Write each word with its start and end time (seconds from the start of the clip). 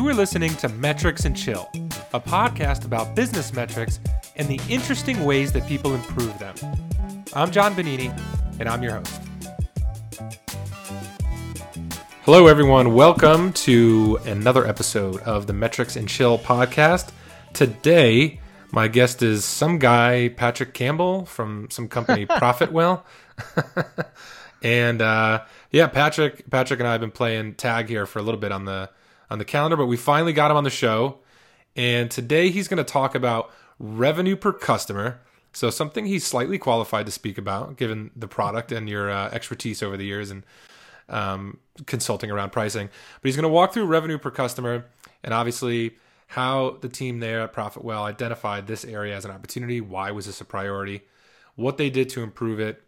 You 0.00 0.08
are 0.08 0.14
listening 0.14 0.54
to 0.56 0.68
Metrics 0.70 1.26
and 1.26 1.36
Chill, 1.36 1.68
a 2.14 2.20
podcast 2.20 2.86
about 2.86 3.14
business 3.14 3.52
metrics 3.52 4.00
and 4.34 4.48
the 4.48 4.58
interesting 4.66 5.26
ways 5.26 5.52
that 5.52 5.68
people 5.68 5.94
improve 5.94 6.38
them. 6.38 6.54
I'm 7.34 7.50
John 7.50 7.74
Bonini, 7.74 8.08
and 8.58 8.66
I'm 8.66 8.82
your 8.82 8.92
host. 8.92 9.20
Hello, 12.22 12.46
everyone. 12.46 12.94
Welcome 12.94 13.52
to 13.52 14.18
another 14.24 14.66
episode 14.66 15.20
of 15.20 15.46
the 15.46 15.52
Metrics 15.52 15.96
and 15.96 16.08
Chill 16.08 16.38
podcast. 16.38 17.10
Today, 17.52 18.40
my 18.72 18.88
guest 18.88 19.22
is 19.22 19.44
some 19.44 19.78
guy, 19.78 20.30
Patrick 20.30 20.72
Campbell 20.72 21.26
from 21.26 21.68
some 21.68 21.88
company, 21.88 22.24
Profitwell. 22.40 23.02
and 24.62 25.02
uh, 25.02 25.42
yeah, 25.70 25.88
Patrick, 25.88 26.48
Patrick 26.48 26.80
and 26.80 26.88
I 26.88 26.92
have 26.92 27.02
been 27.02 27.10
playing 27.10 27.56
tag 27.56 27.90
here 27.90 28.06
for 28.06 28.18
a 28.18 28.22
little 28.22 28.40
bit 28.40 28.50
on 28.50 28.64
the 28.64 28.88
on 29.30 29.38
the 29.38 29.44
calendar, 29.44 29.76
but 29.76 29.86
we 29.86 29.96
finally 29.96 30.32
got 30.32 30.50
him 30.50 30.56
on 30.56 30.64
the 30.64 30.70
show. 30.70 31.18
And 31.76 32.10
today 32.10 32.50
he's 32.50 32.68
going 32.68 32.84
to 32.84 32.92
talk 32.92 33.14
about 33.14 33.50
revenue 33.78 34.36
per 34.36 34.52
customer. 34.52 35.20
So 35.52 35.70
something 35.70 36.06
he's 36.06 36.26
slightly 36.26 36.58
qualified 36.58 37.06
to 37.06 37.12
speak 37.12 37.38
about, 37.38 37.76
given 37.76 38.10
the 38.14 38.28
product 38.28 38.72
and 38.72 38.88
your 38.88 39.10
uh, 39.10 39.30
expertise 39.30 39.82
over 39.82 39.96
the 39.96 40.04
years 40.04 40.30
and 40.30 40.44
um, 41.08 41.58
consulting 41.86 42.30
around 42.30 42.50
pricing. 42.50 42.88
But 42.88 43.28
he's 43.28 43.36
going 43.36 43.44
to 43.44 43.48
walk 43.48 43.72
through 43.72 43.86
revenue 43.86 44.18
per 44.18 44.30
customer 44.30 44.86
and 45.22 45.34
obviously 45.34 45.96
how 46.28 46.78
the 46.80 46.88
team 46.88 47.18
there 47.18 47.40
at 47.40 47.52
Profitwell 47.52 48.02
identified 48.02 48.66
this 48.66 48.84
area 48.84 49.16
as 49.16 49.24
an 49.24 49.32
opportunity. 49.32 49.80
Why 49.80 50.12
was 50.12 50.26
this 50.26 50.40
a 50.40 50.44
priority? 50.44 51.02
What 51.56 51.76
they 51.76 51.90
did 51.90 52.08
to 52.10 52.22
improve 52.22 52.60
it, 52.60 52.82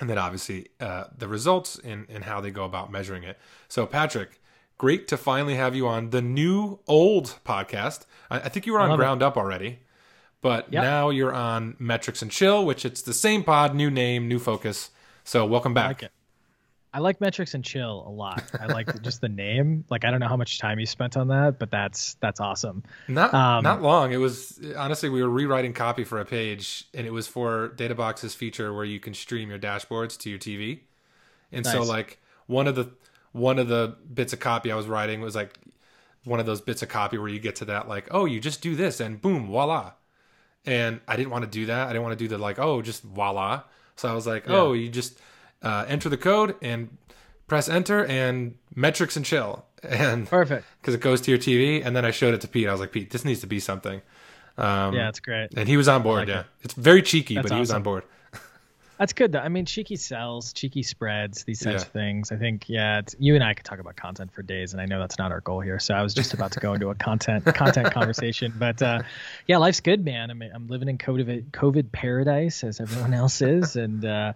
and 0.00 0.08
then 0.08 0.16
obviously 0.16 0.68
uh, 0.80 1.04
the 1.16 1.28
results 1.28 1.78
and, 1.78 2.06
and 2.08 2.24
how 2.24 2.40
they 2.40 2.50
go 2.50 2.64
about 2.64 2.90
measuring 2.90 3.22
it. 3.22 3.38
So, 3.68 3.84
Patrick, 3.84 4.39
great 4.80 5.06
to 5.06 5.14
finally 5.18 5.56
have 5.56 5.76
you 5.76 5.86
on 5.86 6.08
the 6.08 6.22
new 6.22 6.78
old 6.88 7.38
podcast. 7.44 8.06
I, 8.30 8.36
I 8.38 8.48
think 8.48 8.64
you 8.64 8.72
were 8.72 8.80
on 8.80 8.96
Ground 8.96 9.20
it. 9.20 9.26
Up 9.26 9.36
already, 9.36 9.80
but 10.40 10.72
yep. 10.72 10.82
now 10.82 11.10
you're 11.10 11.34
on 11.34 11.76
Metrics 11.78 12.22
and 12.22 12.30
Chill, 12.30 12.64
which 12.64 12.86
it's 12.86 13.02
the 13.02 13.12
same 13.12 13.44
pod, 13.44 13.74
new 13.74 13.90
name, 13.90 14.26
new 14.26 14.38
focus. 14.38 14.88
So 15.22 15.44
welcome 15.44 15.74
back. 15.74 15.84
I 15.84 15.88
like, 15.88 16.02
it. 16.04 16.12
I 16.94 16.98
like 17.00 17.20
Metrics 17.20 17.52
and 17.52 17.62
Chill 17.62 18.06
a 18.06 18.08
lot. 18.08 18.42
I 18.58 18.68
like 18.68 19.02
just 19.02 19.20
the 19.20 19.28
name. 19.28 19.84
Like 19.90 20.06
I 20.06 20.10
don't 20.10 20.18
know 20.18 20.28
how 20.28 20.38
much 20.38 20.58
time 20.58 20.80
you 20.80 20.86
spent 20.86 21.14
on 21.14 21.28
that, 21.28 21.58
but 21.58 21.70
that's 21.70 22.14
that's 22.22 22.40
awesome. 22.40 22.82
Not 23.06 23.34
um, 23.34 23.62
not 23.62 23.82
long. 23.82 24.12
It 24.12 24.16
was 24.16 24.58
honestly 24.78 25.10
we 25.10 25.22
were 25.22 25.28
rewriting 25.28 25.74
copy 25.74 26.04
for 26.04 26.20
a 26.20 26.24
page, 26.24 26.86
and 26.94 27.06
it 27.06 27.12
was 27.12 27.26
for 27.26 27.74
DataBox's 27.76 28.34
feature 28.34 28.72
where 28.72 28.86
you 28.86 28.98
can 28.98 29.12
stream 29.12 29.50
your 29.50 29.58
dashboards 29.58 30.16
to 30.20 30.30
your 30.30 30.38
TV. 30.38 30.80
And 31.52 31.66
nice. 31.66 31.74
so 31.74 31.82
like 31.82 32.18
one 32.46 32.66
of 32.66 32.76
the 32.76 32.90
one 33.32 33.58
of 33.58 33.68
the 33.68 33.96
bits 34.12 34.32
of 34.32 34.40
copy 34.40 34.72
I 34.72 34.76
was 34.76 34.86
writing 34.86 35.20
was 35.20 35.34
like 35.34 35.58
one 36.24 36.40
of 36.40 36.46
those 36.46 36.60
bits 36.60 36.82
of 36.82 36.88
copy 36.88 37.18
where 37.18 37.28
you 37.28 37.38
get 37.38 37.56
to 37.56 37.64
that 37.66 37.88
like, 37.88 38.08
oh, 38.10 38.24
you 38.24 38.40
just 38.40 38.60
do 38.60 38.76
this 38.76 39.00
and 39.00 39.20
boom, 39.20 39.46
voila. 39.46 39.92
And 40.66 41.00
I 41.08 41.16
didn't 41.16 41.30
want 41.30 41.44
to 41.44 41.50
do 41.50 41.66
that. 41.66 41.86
I 41.86 41.92
didn't 41.92 42.02
want 42.02 42.18
to 42.18 42.24
do 42.24 42.28
the 42.28 42.38
like, 42.38 42.58
oh, 42.58 42.82
just 42.82 43.02
voila. 43.02 43.62
So 43.96 44.08
I 44.08 44.14
was 44.14 44.26
like, 44.26 44.46
yeah. 44.46 44.56
oh, 44.56 44.72
you 44.72 44.88
just 44.88 45.18
uh, 45.62 45.84
enter 45.88 46.08
the 46.08 46.16
code 46.16 46.56
and 46.60 46.96
press 47.46 47.68
enter 47.68 48.04
and 48.06 48.56
metrics 48.74 49.16
and 49.16 49.24
chill. 49.24 49.64
And 49.82 50.28
perfect 50.28 50.66
because 50.82 50.92
it 50.92 51.00
goes 51.00 51.22
to 51.22 51.30
your 51.30 51.40
TV. 51.40 51.82
And 51.82 51.96
then 51.96 52.04
I 52.04 52.10
showed 52.10 52.34
it 52.34 52.42
to 52.42 52.48
Pete. 52.48 52.68
I 52.68 52.72
was 52.72 52.82
like, 52.82 52.92
Pete, 52.92 53.08
this 53.08 53.24
needs 53.24 53.40
to 53.40 53.46
be 53.46 53.58
something. 53.60 54.02
Um, 54.58 54.94
yeah, 54.94 55.08
it's 55.08 55.20
great. 55.20 55.54
And 55.56 55.66
he 55.66 55.78
was 55.78 55.88
on 55.88 56.02
board. 56.02 56.18
Like 56.18 56.28
yeah, 56.28 56.40
it. 56.40 56.46
it's 56.60 56.74
very 56.74 57.00
cheeky, 57.00 57.36
That's 57.36 57.48
but 57.48 57.54
he 57.54 57.60
was 57.60 57.70
on 57.70 57.82
board. 57.82 58.04
That's 59.00 59.14
good 59.14 59.32
though. 59.32 59.38
I 59.38 59.48
mean, 59.48 59.64
cheeky 59.64 59.96
sells, 59.96 60.52
cheeky 60.52 60.82
spreads, 60.82 61.44
these 61.44 61.60
types 61.60 61.80
yeah. 61.80 61.86
of 61.86 61.88
things. 61.88 62.32
I 62.32 62.36
think, 62.36 62.68
yeah, 62.68 63.00
you 63.18 63.34
and 63.34 63.42
I 63.42 63.54
could 63.54 63.64
talk 63.64 63.78
about 63.78 63.96
content 63.96 64.30
for 64.30 64.42
days, 64.42 64.74
and 64.74 64.82
I 64.82 64.84
know 64.84 65.00
that's 65.00 65.16
not 65.16 65.32
our 65.32 65.40
goal 65.40 65.60
here. 65.60 65.78
So 65.78 65.94
I 65.94 66.02
was 66.02 66.12
just 66.12 66.34
about 66.34 66.52
to 66.52 66.60
go 66.60 66.74
into 66.74 66.90
a 66.90 66.94
content 66.94 67.46
content 67.54 67.94
conversation, 67.94 68.52
but 68.58 68.82
uh, 68.82 69.00
yeah, 69.46 69.56
life's 69.56 69.80
good, 69.80 70.04
man. 70.04 70.30
I 70.30 70.34
mean, 70.34 70.50
I'm 70.52 70.68
living 70.68 70.90
in 70.90 70.98
COVID 70.98 71.50
COVID 71.50 71.90
paradise 71.92 72.62
as 72.62 72.78
everyone 72.78 73.14
else 73.14 73.40
is, 73.40 73.74
and 73.74 74.04
uh, 74.04 74.34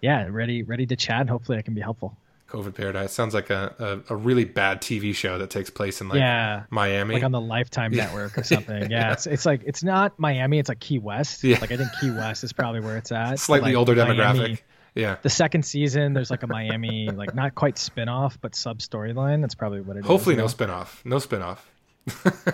yeah, 0.00 0.28
ready 0.30 0.62
ready 0.62 0.86
to 0.86 0.96
chat. 0.96 1.28
Hopefully, 1.28 1.58
I 1.58 1.62
can 1.62 1.74
be 1.74 1.82
helpful. 1.82 2.16
COVID 2.48 2.74
Paradise 2.74 3.12
sounds 3.12 3.34
like 3.34 3.50
a, 3.50 4.02
a, 4.08 4.14
a, 4.14 4.16
really 4.16 4.44
bad 4.44 4.80
TV 4.80 5.14
show 5.14 5.38
that 5.38 5.50
takes 5.50 5.68
place 5.68 6.00
in 6.00 6.08
like 6.08 6.18
yeah, 6.18 6.64
Miami, 6.70 7.14
like 7.14 7.24
on 7.24 7.32
the 7.32 7.40
Lifetime 7.40 7.92
yeah. 7.92 8.04
network 8.04 8.38
or 8.38 8.44
something. 8.44 8.90
Yeah, 8.90 9.12
it's 9.12 9.26
it's 9.26 9.44
like 9.44 9.62
it's 9.64 9.82
not 9.82 10.18
Miami, 10.18 10.58
it's 10.58 10.68
like 10.68 10.78
Key 10.78 10.98
West. 10.98 11.42
Yeah. 11.42 11.58
like 11.60 11.72
I 11.72 11.76
think 11.76 11.90
Key 12.00 12.10
West 12.10 12.44
is 12.44 12.52
probably 12.52 12.80
where 12.80 12.96
it's 12.96 13.10
at. 13.10 13.38
Slightly 13.40 13.70
like 13.70 13.78
older 13.78 13.94
Miami, 13.96 14.18
demographic. 14.18 14.60
Yeah. 14.94 15.16
The 15.22 15.30
second 15.30 15.64
season, 15.64 16.14
there's 16.14 16.30
like 16.30 16.42
a 16.42 16.46
Miami, 16.46 17.10
like 17.10 17.34
not 17.34 17.54
quite 17.54 17.76
spinoff, 17.76 18.38
but 18.40 18.54
sub 18.54 18.78
storyline. 18.78 19.40
That's 19.40 19.54
probably 19.54 19.80
what 19.80 19.96
it 19.96 20.04
Hopefully 20.04 20.36
is. 20.36 20.40
Hopefully, 20.40 20.66
no 20.68 20.74
spinoff. 20.74 21.04
No 21.04 21.16
spinoff. 21.16 21.58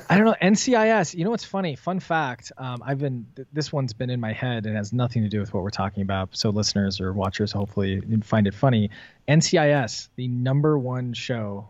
I 0.09 0.17
don't 0.17 0.25
know 0.25 0.35
NCIS. 0.41 1.15
You 1.15 1.25
know 1.25 1.31
what's 1.31 1.45
funny? 1.45 1.77
Fun 1.77 2.01
fact. 2.01 2.53
Um, 2.57 2.83
I've 2.85 2.99
been 2.99 3.27
this 3.53 3.71
one's 3.71 3.93
been 3.93 4.09
in 4.09 4.19
my 4.19 4.33
head 4.33 4.65
and 4.65 4.77
has 4.77 4.93
nothing 4.93 5.23
to 5.23 5.29
do 5.29 5.41
with 5.41 5.53
what 5.53 5.63
we're 5.63 5.71
talking 5.71 6.03
about. 6.03 6.31
So 6.33 6.51
listeners 6.51 7.01
or 7.01 7.13
watchers, 7.13 7.53
hopefully, 7.53 8.01
find 8.23 8.47
it 8.47 8.55
funny. 8.55 8.91
NCIS, 9.29 10.09
the 10.17 10.29
number 10.29 10.79
one 10.79 11.12
show 11.12 11.69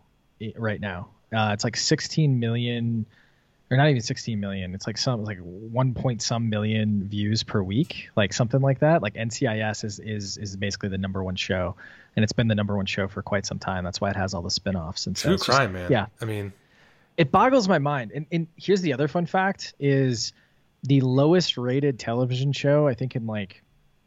right 0.55 0.79
now. 0.79 1.09
Uh, 1.35 1.51
it's 1.53 1.63
like 1.63 1.75
16 1.75 2.39
million, 2.39 3.05
or 3.69 3.75
not 3.75 3.89
even 3.89 4.01
16 4.01 4.39
million. 4.39 4.75
It's 4.75 4.87
like 4.87 4.97
some 4.97 5.25
like 5.25 5.39
one 5.39 5.93
point 5.93 6.21
some 6.21 6.49
million 6.49 7.09
views 7.09 7.43
per 7.43 7.61
week, 7.61 8.09
like 8.15 8.31
something 8.31 8.61
like 8.61 8.79
that. 8.79 9.01
Like 9.01 9.15
NCIS 9.15 9.83
is 9.83 9.99
is 9.99 10.37
is 10.37 10.55
basically 10.55 10.89
the 10.89 10.97
number 10.97 11.21
one 11.21 11.35
show, 11.35 11.75
and 12.15 12.23
it's 12.23 12.33
been 12.33 12.47
the 12.47 12.55
number 12.55 12.77
one 12.77 12.85
show 12.85 13.09
for 13.09 13.21
quite 13.21 13.45
some 13.45 13.59
time. 13.59 13.83
That's 13.83 13.99
why 13.99 14.09
it 14.09 14.15
has 14.15 14.33
all 14.33 14.41
the 14.41 14.49
spinoffs 14.49 15.05
and 15.05 15.17
true 15.17 15.37
crime, 15.37 15.73
just, 15.73 15.89
man. 15.89 15.91
Yeah, 15.91 16.05
I 16.21 16.25
mean 16.25 16.53
it 17.17 17.31
boggles 17.31 17.67
my 17.67 17.79
mind. 17.79 18.11
And, 18.13 18.25
and 18.31 18.47
here's 18.55 18.81
the 18.81 18.93
other 18.93 19.07
fun 19.07 19.25
fact: 19.25 19.73
is 19.79 20.33
the 20.83 21.01
lowest 21.01 21.57
rated 21.57 21.97
television 21.99 22.51
show 22.51 22.87
I 22.87 22.93
think 22.93 23.15
in 23.15 23.25
like 23.25 23.63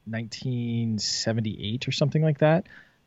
1978 0.07 1.89
or 1.89 1.93
something 1.93 2.23
like 2.23 2.39
that 2.39 2.67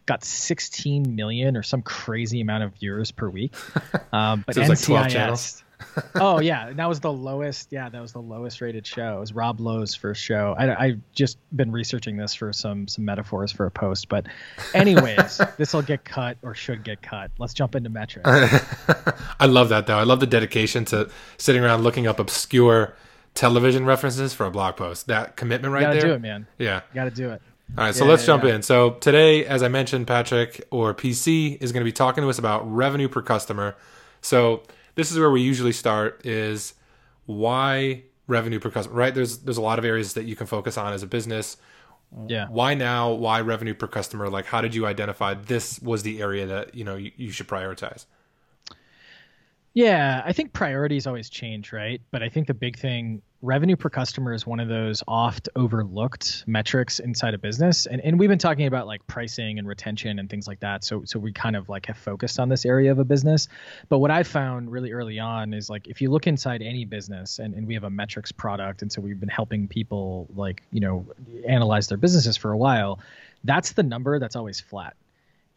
got 0.10 0.24
16 0.24 1.16
million 1.16 1.56
or 1.56 1.62
some 1.62 1.84
crazy 1.84 2.42
amount 2.42 2.64
of 2.64 2.74
viewers 2.74 3.12
per 3.12 3.30
week. 3.30 3.56
Um, 4.12 4.44
but 4.48 4.56
so 4.56 4.64
NCIS, 4.64 5.62
oh 6.16 6.40
yeah, 6.40 6.72
that 6.74 6.88
was 6.88 7.00
the 7.00 7.12
lowest. 7.12 7.72
Yeah, 7.72 7.90
that 7.90 8.02
was 8.02 8.14
the 8.14 8.22
lowest 8.22 8.62
rated 8.62 8.86
show. 8.86 9.18
It 9.18 9.20
was 9.20 9.34
Rob 9.34 9.60
Lowe's 9.60 9.96
first 9.96 10.22
show. 10.22 10.56
I 10.58 10.86
I 10.86 10.98
just 11.14 11.38
been 11.56 11.72
researching 11.72 12.18
this 12.18 12.34
for 12.34 12.52
some 12.54 12.88
some 12.88 13.06
metaphors 13.06 13.52
for 13.52 13.66
a 13.66 13.72
post, 13.72 14.10
but 14.10 14.26
anyways, 14.74 15.42
this 15.58 15.74
will 15.74 15.82
get 15.82 16.04
cut 16.04 16.38
or 16.42 16.54
should 16.54 16.84
get 16.84 17.02
cut. 17.02 17.32
Let's 17.38 17.54
jump 17.54 17.76
into 17.76 17.90
metrics. 17.90 18.30
I 19.40 19.46
love 19.46 19.70
that 19.70 19.88
though. 19.88 19.98
I 19.98 20.04
love 20.04 20.20
the 20.20 20.28
dedication 20.28 20.86
to 20.86 21.10
sitting 21.38 21.64
around 21.64 21.84
looking 21.84 22.08
up 22.08 22.20
obscure 22.20 22.96
television 23.34 23.86
references 23.86 24.34
for 24.34 24.46
a 24.46 24.52
blog 24.52 24.76
post. 24.76 25.08
That 25.08 25.36
commitment 25.36 25.74
right 25.74 25.82
you 25.82 25.88
gotta 25.88 26.00
there. 26.00 26.10
do 26.10 26.14
it, 26.14 26.22
man. 26.22 26.48
Yeah, 26.58 26.82
you 26.92 26.96
got 26.96 27.06
to 27.06 27.12
do 27.12 27.30
it. 27.30 27.42
All 27.78 27.84
right, 27.86 27.94
so 27.94 28.04
yeah, 28.04 28.10
let's 28.10 28.26
jump 28.26 28.44
yeah. 28.44 28.56
in. 28.56 28.64
So 28.64 28.92
today, 28.92 29.46
as 29.46 29.62
I 29.62 29.68
mentioned, 29.68 30.08
Patrick 30.08 30.66
or 30.72 30.94
PC 30.96 31.62
is 31.62 31.72
going 31.72 31.82
to 31.82 31.86
be 31.86 31.92
talking 31.92 32.24
to 32.24 32.30
us 32.30 32.40
about 32.40 32.62
revenue 32.70 33.08
per 33.08 33.22
customer. 33.22 33.76
So 34.22 34.64
this 35.00 35.14
is 35.14 35.18
where 35.18 35.32
we 35.32 35.42
usually 35.42 35.72
start 35.72 36.26
is 36.26 36.74
why 37.26 38.04
revenue 38.28 38.60
per 38.60 38.70
customer 38.70 38.98
right? 38.98 39.16
There's 39.16 39.38
there's 39.38 39.56
a 39.56 39.62
lot 39.62 39.80
of 39.80 39.86
areas 39.86 40.14
that 40.16 40.26
you 40.26 40.36
can 40.36 40.46
focus 40.46 40.78
on 40.78 40.92
as 40.92 41.04
a 41.04 41.08
business. 41.08 41.56
Yeah. 42.28 42.48
Why 42.50 42.74
now? 42.74 43.12
Why 43.14 43.40
revenue 43.40 43.74
per 43.74 43.88
customer? 43.88 44.30
Like 44.30 44.46
how 44.46 44.60
did 44.60 44.76
you 44.76 44.86
identify 44.86 45.36
this 45.36 45.80
was 45.80 46.04
the 46.04 46.22
area 46.22 46.46
that 46.48 46.76
you 46.76 46.84
know 46.84 46.98
you, 46.98 47.14
you 47.16 47.32
should 47.32 47.48
prioritize? 47.48 48.08
Yeah 49.74 50.22
i 50.26 50.34
think 50.34 50.52
priorities 50.52 51.08
always 51.08 51.30
change 51.30 51.72
right? 51.72 52.02
But 52.12 52.22
i 52.22 52.28
think 52.28 52.48
the 52.48 52.54
big 52.54 52.78
thing 52.78 53.22
revenue 53.42 53.76
per 53.76 53.90
customer 53.90 54.34
is 54.34 54.46
one 54.46 54.60
of 54.60 54.68
those 54.68 55.02
oft 55.08 55.48
overlooked 55.56 56.44
metrics 56.46 57.00
inside 57.00 57.34
a 57.34 57.38
business. 57.38 57.86
And, 57.86 58.02
and 58.02 58.20
we've 58.20 58.30
been 58.30 58.38
talking 58.38 58.68
about 58.68 58.86
like 58.86 59.06
pricing 59.08 59.60
and 59.60 59.68
retention 59.68 60.20
and 60.20 60.30
things 60.30 60.48
like 60.48 60.60
that. 60.60 60.84
So 60.84 61.04
so 61.06 61.20
we 61.20 61.32
kind 61.32 61.56
of 61.56 61.70
like 61.70 61.86
have 61.86 61.98
focused 61.98 62.40
on 62.40 62.50
this 62.50 62.66
area 62.66 62.92
of 62.92 63.00
a 63.00 63.06
business. 63.06 63.48
But 63.88 64.00
what 64.00 64.12
i 64.12 64.24
found 64.24 64.72
really 64.72 64.92
early 64.92 65.20
on 65.20 65.54
is 65.54 65.70
like 65.70 65.88
if 65.88 66.02
you 66.02 66.12
look 66.12 66.28
inside 66.28 66.62
any 66.62 66.86
business 66.86 67.40
and, 67.40 67.54
and 67.54 67.68
we 67.68 67.74
have 67.74 67.84
a 67.84 67.90
metrics 67.90 68.32
product 68.32 68.82
and 68.82 68.92
so 68.92 69.02
we've 69.02 69.20
been 69.20 69.30
helping 69.30 69.68
people 69.68 70.28
like 70.36 70.62
you 70.72 70.80
know 70.80 71.06
analyze 71.48 71.88
their 71.88 71.98
businesses 71.98 72.38
for 72.38 72.52
a 72.52 72.58
while 72.58 73.00
that's 73.44 73.74
the 73.74 73.84
number 73.84 74.20
that's 74.20 74.36
always 74.36 74.60
flat 74.60 74.96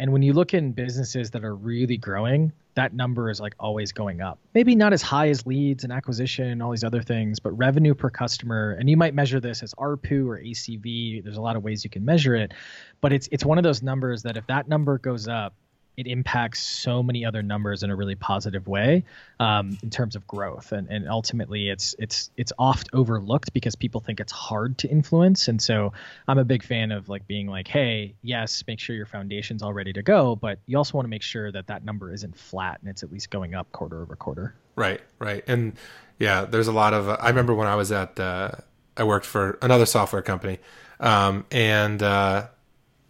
and 0.03 0.13
when 0.13 0.21
you 0.21 0.33
look 0.33 0.53
in 0.53 0.73
businesses 0.73 1.31
that 1.31 1.45
are 1.45 1.55
really 1.55 1.97
growing, 1.97 2.51
that 2.75 2.93
number 2.93 3.31
is 3.31 3.39
like 3.39 3.55
always 3.61 3.93
going 3.93 4.21
up. 4.21 4.41
Maybe 4.53 4.75
not 4.75 4.93
as 4.93 5.01
high 5.01 5.29
as 5.29 5.47
leads 5.47 5.85
and 5.85 5.93
acquisition 5.93 6.49
and 6.49 6.61
all 6.61 6.73
these 6.73 6.83
other 6.83 7.03
things, 7.03 7.39
but 7.39 7.53
revenue 7.53 7.95
per 7.95 8.11
customer, 8.11 8.73
and 8.81 8.91
you 8.91 8.97
might 8.97 9.15
measure 9.15 9.39
this 9.39 9.63
as 9.63 9.73
ARPU 9.75 10.27
or 10.27 10.41
ACV. 10.41 11.23
There's 11.23 11.37
a 11.37 11.41
lot 11.41 11.55
of 11.55 11.63
ways 11.63 11.85
you 11.85 11.91
can 11.91 12.05
measure 12.05 12.35
it, 12.35 12.53
but 13.01 13.13
it's 13.13 13.29
it's 13.31 13.45
one 13.45 13.59
of 13.59 13.63
those 13.63 13.81
numbers 13.81 14.25
that 14.25 14.37
if 14.37 14.45
that 14.49 14.67
number 14.67 14.99
goes 14.99 15.29
up, 15.29 15.55
it 15.97 16.07
impacts 16.07 16.61
so 16.61 17.03
many 17.03 17.25
other 17.25 17.43
numbers 17.43 17.83
in 17.83 17.91
a 17.91 17.97
really 17.97 18.15
positive 18.15 18.67
way 18.67 19.05
um, 19.41 19.77
in 19.83 19.91
terms 19.91 20.17
of 20.17 20.27
growth. 20.27 20.73
And, 20.73 20.89
and 20.89 21.09
ultimately 21.09 21.69
it's 21.69 21.95
it's 21.99 22.31
it's 22.37 22.53
oft 22.59 22.89
overlooked 22.93 23.53
because 23.53 23.77
people 23.77 24.01
think 24.01 24.21
it's 24.21 24.33
hard 24.33 24.79
to 24.79 24.89
influence. 24.89 25.49
And 25.49 25.61
so 25.61 25.93
i'm 26.29 26.39
a 26.39 26.45
big 26.45 26.63
fan 26.63 26.93
of 26.93 27.09
like 27.09 27.27
being 27.27 27.47
like 27.47 27.69
hey 27.69 28.15
yes 28.23 28.63
make 28.67 28.81
sure 28.81 28.95
your 28.95 29.07
foundation's 29.07 29.63
all 29.63 29.73
ready 29.73 29.93
to 29.93 30.03
go 30.03 30.37
but 30.37 30.59
you 30.67 30.77
also 30.77 30.97
want 30.97 31.05
to 31.05 31.09
make 31.11 31.23
sure 31.23 31.51
that 31.51 31.67
that 31.67 31.85
number 31.85 32.13
isn't 32.13 32.37
flat 32.37 32.81
and 32.81 32.91
it's 32.91 33.03
at 33.03 33.13
least 33.13 33.31
going 33.31 33.55
up 33.55 33.71
quarter 33.73 34.03
over 34.03 34.17
quarter. 34.17 34.55
Right 34.77 35.01
right. 35.19 35.45
And 35.47 35.77
yeah 36.19 36.45
there's 36.45 36.69
a 36.69 36.73
lot 36.73 36.95
of 36.95 37.09
uh, 37.09 37.17
i 37.21 37.29
remember 37.29 37.55
when 37.55 37.67
i 37.67 37.75
was 37.75 37.91
at 37.91 38.19
uh, 38.21 38.51
i 38.97 39.05
worked 39.05 39.27
for 39.27 39.59
another 39.63 39.87
software 39.87 40.23
company 40.23 40.59
um, 41.01 41.45
and 41.51 42.03
uh, 42.03 42.47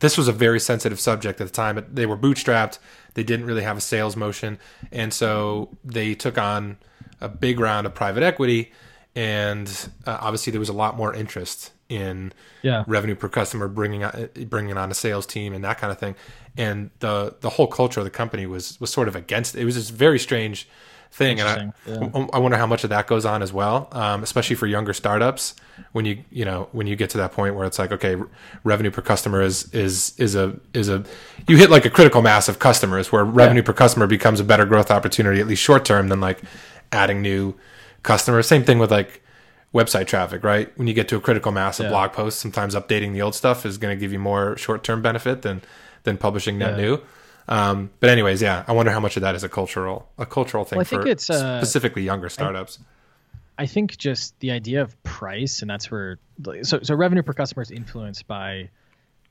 this 0.03 0.19
was 0.19 0.27
a 0.27 0.33
very 0.33 0.59
sensitive 0.59 0.99
subject 0.99 1.41
at 1.41 1.47
the 1.47 1.53
time. 1.53 1.87
They 1.91 2.07
were 2.07 2.17
bootstrapped. 2.17 2.81
They 3.15 3.23
didn't 3.23 3.47
really 3.47 3.63
have 3.63 3.77
a 3.77 3.81
sales 3.81 4.17
motion, 4.17 4.59
and 4.91 5.15
so 5.15 5.71
they 5.85 6.15
took 6.15 6.37
on 6.37 6.79
a 7.21 7.29
big 7.29 7.61
round 7.61 7.87
of 7.87 7.95
private 7.95 8.25
equity. 8.25 8.73
And 9.15 9.69
uh, 10.05 10.19
obviously, 10.21 10.51
there 10.51 10.59
was 10.59 10.71
a 10.71 10.75
lot 10.75 10.97
more 10.97 11.15
interest 11.15 11.71
in 11.89 12.33
yeah. 12.63 12.83
revenue 12.89 13.15
per 13.15 13.29
customer, 13.29 13.69
bringing 13.69 14.03
on, 14.03 14.29
bringing 14.49 14.77
on 14.77 14.91
a 14.91 14.95
sales 14.95 15.25
team 15.25 15.53
and 15.53 15.63
that 15.63 15.79
kind 15.79 15.93
of 15.93 15.99
thing. 15.99 16.17
And 16.57 16.91
the 16.99 17.37
the 17.41 17.51
whole 17.51 17.69
culture 17.69 18.01
of 18.01 18.05
the 18.05 18.11
company 18.11 18.45
was 18.45 18.81
was 18.81 18.91
sort 18.91 19.07
of 19.07 19.15
against. 19.15 19.55
It, 19.55 19.63
it 19.63 19.65
was 19.67 19.77
this 19.77 19.91
very 19.91 20.19
strange 20.19 20.69
thing, 21.13 21.41
and 21.41 21.49
I, 21.49 21.73
yeah. 21.87 22.27
I 22.33 22.39
wonder 22.39 22.57
how 22.57 22.67
much 22.67 22.85
of 22.85 22.91
that 22.91 23.07
goes 23.07 23.25
on 23.25 23.43
as 23.43 23.53
well, 23.53 23.89
um, 23.93 24.23
especially 24.23 24.57
for 24.57 24.67
younger 24.67 24.95
startups. 24.95 25.55
When 25.93 26.05
you 26.05 26.25
you 26.31 26.45
know 26.45 26.69
when 26.73 26.87
you 26.87 26.97
get 26.97 27.11
to 27.11 27.19
that 27.19 27.33
point 27.33 27.55
where 27.55 27.67
it's 27.67 27.79
like 27.79 27.93
okay, 27.93 28.17
revenue 28.65 28.91
per 28.91 29.03
customer 29.03 29.43
is 29.43 29.73
is 29.75 30.15
is 30.19 30.35
a 30.35 30.59
is 30.73 30.89
a 30.89 31.05
you 31.47 31.57
hit 31.57 31.71
like 31.71 31.85
a 31.85 31.91
critical 31.91 32.23
mass 32.23 32.49
of 32.49 32.59
customers 32.59 33.13
where 33.13 33.25
revenue 33.25 33.61
yeah. 33.61 33.67
per 33.67 33.73
customer 33.73 34.07
becomes 34.07 34.41
a 34.41 34.45
better 34.45 34.65
growth 34.65 34.91
opportunity 34.91 35.41
at 35.41 35.47
least 35.47 35.63
short 35.63 35.85
term 35.85 36.09
than 36.09 36.21
like 36.21 36.41
adding 36.91 37.21
new 37.21 37.55
customers. 38.03 38.47
Same 38.47 38.65
thing 38.65 38.79
with 38.79 38.91
like 38.91 39.23
website 39.75 40.07
traffic, 40.07 40.43
right? 40.43 40.77
When 40.79 40.87
you 40.87 40.95
get 40.95 41.09
to 41.09 41.17
a 41.17 41.21
critical 41.21 41.53
mass 41.53 41.79
of 41.79 41.85
yeah. 41.85 41.91
blog 41.91 42.13
posts, 42.13 42.41
sometimes 42.41 42.75
updating 42.75 43.13
the 43.13 43.23
old 43.23 43.35
stuff 43.35 43.67
is 43.67 43.79
going 43.79 43.97
to 43.97 44.01
give 44.01 44.13
you 44.13 44.19
more 44.19 44.57
short 44.57 44.83
term 44.83 45.03
benefit 45.03 45.43
than 45.43 45.63
than 46.05 46.17
publishing 46.17 46.59
net 46.59 46.77
new. 46.77 47.01
Um, 47.49 47.91
but 48.01 48.11
anyways, 48.11 48.41
yeah, 48.41 48.65
I 48.67 48.73
wonder 48.73 48.93
how 48.93 49.01
much 49.01 49.17
of 49.17 49.23
that 49.23 49.35
is 49.35 49.45
a 49.45 49.49
cultural 49.49 50.09
a 50.19 50.27
cultural 50.27 50.65
thing 50.65 50.77
well, 50.77 50.83
I 50.83 50.85
think 50.85 51.07
it's, 51.07 51.29
uh, 51.29 51.59
specifically 51.59 52.03
younger 52.03 52.29
startups. 52.29 52.79
I, 53.59 53.65
I, 53.65 53.67
think 53.67 53.97
just 53.97 54.39
the 54.41 54.53
idea 54.53 54.83
of 54.83 55.01
price, 55.03 55.61
and 55.61 55.71
that's 55.71 55.91
where 55.91 56.19
so 56.63 56.81
so 56.83 56.95
revenue 56.95 57.23
per 57.23 57.33
customer 57.33 57.63
is 57.63 57.71
influenced 57.71 58.27
by 58.27 58.71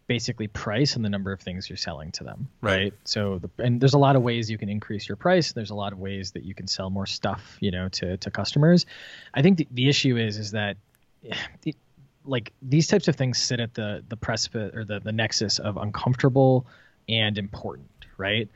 basically 0.08 0.48
price 0.48 0.98
and 0.98 1.06
the 1.06 1.10
number 1.10 1.32
of 1.32 1.40
things 1.40 1.70
you're 1.70 1.78
selling 1.78 2.12
to 2.12 2.24
them, 2.26 2.50
right? 2.62 2.76
right? 2.76 2.94
So 3.06 3.40
the, 3.40 3.50
and 3.64 3.80
there's 3.80 3.94
a 3.94 4.00
lot 4.00 4.18
of 4.18 4.22
ways 4.22 4.52
you 4.52 4.58
can 4.58 4.68
increase 4.68 5.08
your 5.08 5.16
price. 5.16 5.54
There's 5.54 5.70
a 5.70 5.76
lot 5.76 5.94
of 5.94 6.00
ways 6.00 6.32
that 6.32 6.44
you 6.44 6.54
can 6.54 6.68
sell 6.68 6.90
more 6.90 7.06
stuff, 7.06 7.58
you 7.62 7.72
know, 7.72 7.88
to 7.90 8.18
to 8.18 8.32
customers. 8.32 8.86
I 9.34 9.42
think 9.42 9.58
the, 9.58 9.68
the 9.72 9.90
issue 9.90 10.18
is 10.18 10.38
is 10.38 10.52
that. 10.52 10.78
It, 11.66 11.76
like 12.24 12.54
these 12.62 12.86
types 12.86 13.08
of 13.08 13.16
things 13.16 13.40
sit 13.40 13.60
at 13.60 13.74
the 13.74 14.04
the 14.08 14.16
precipice 14.16 14.76
or 14.76 14.86
the, 14.86 15.00
the 15.00 15.12
nexus 15.12 15.58
of 15.58 15.78
uncomfortable 15.78 16.68
and 17.10 17.38
important 17.38 17.91
right? 18.22 18.48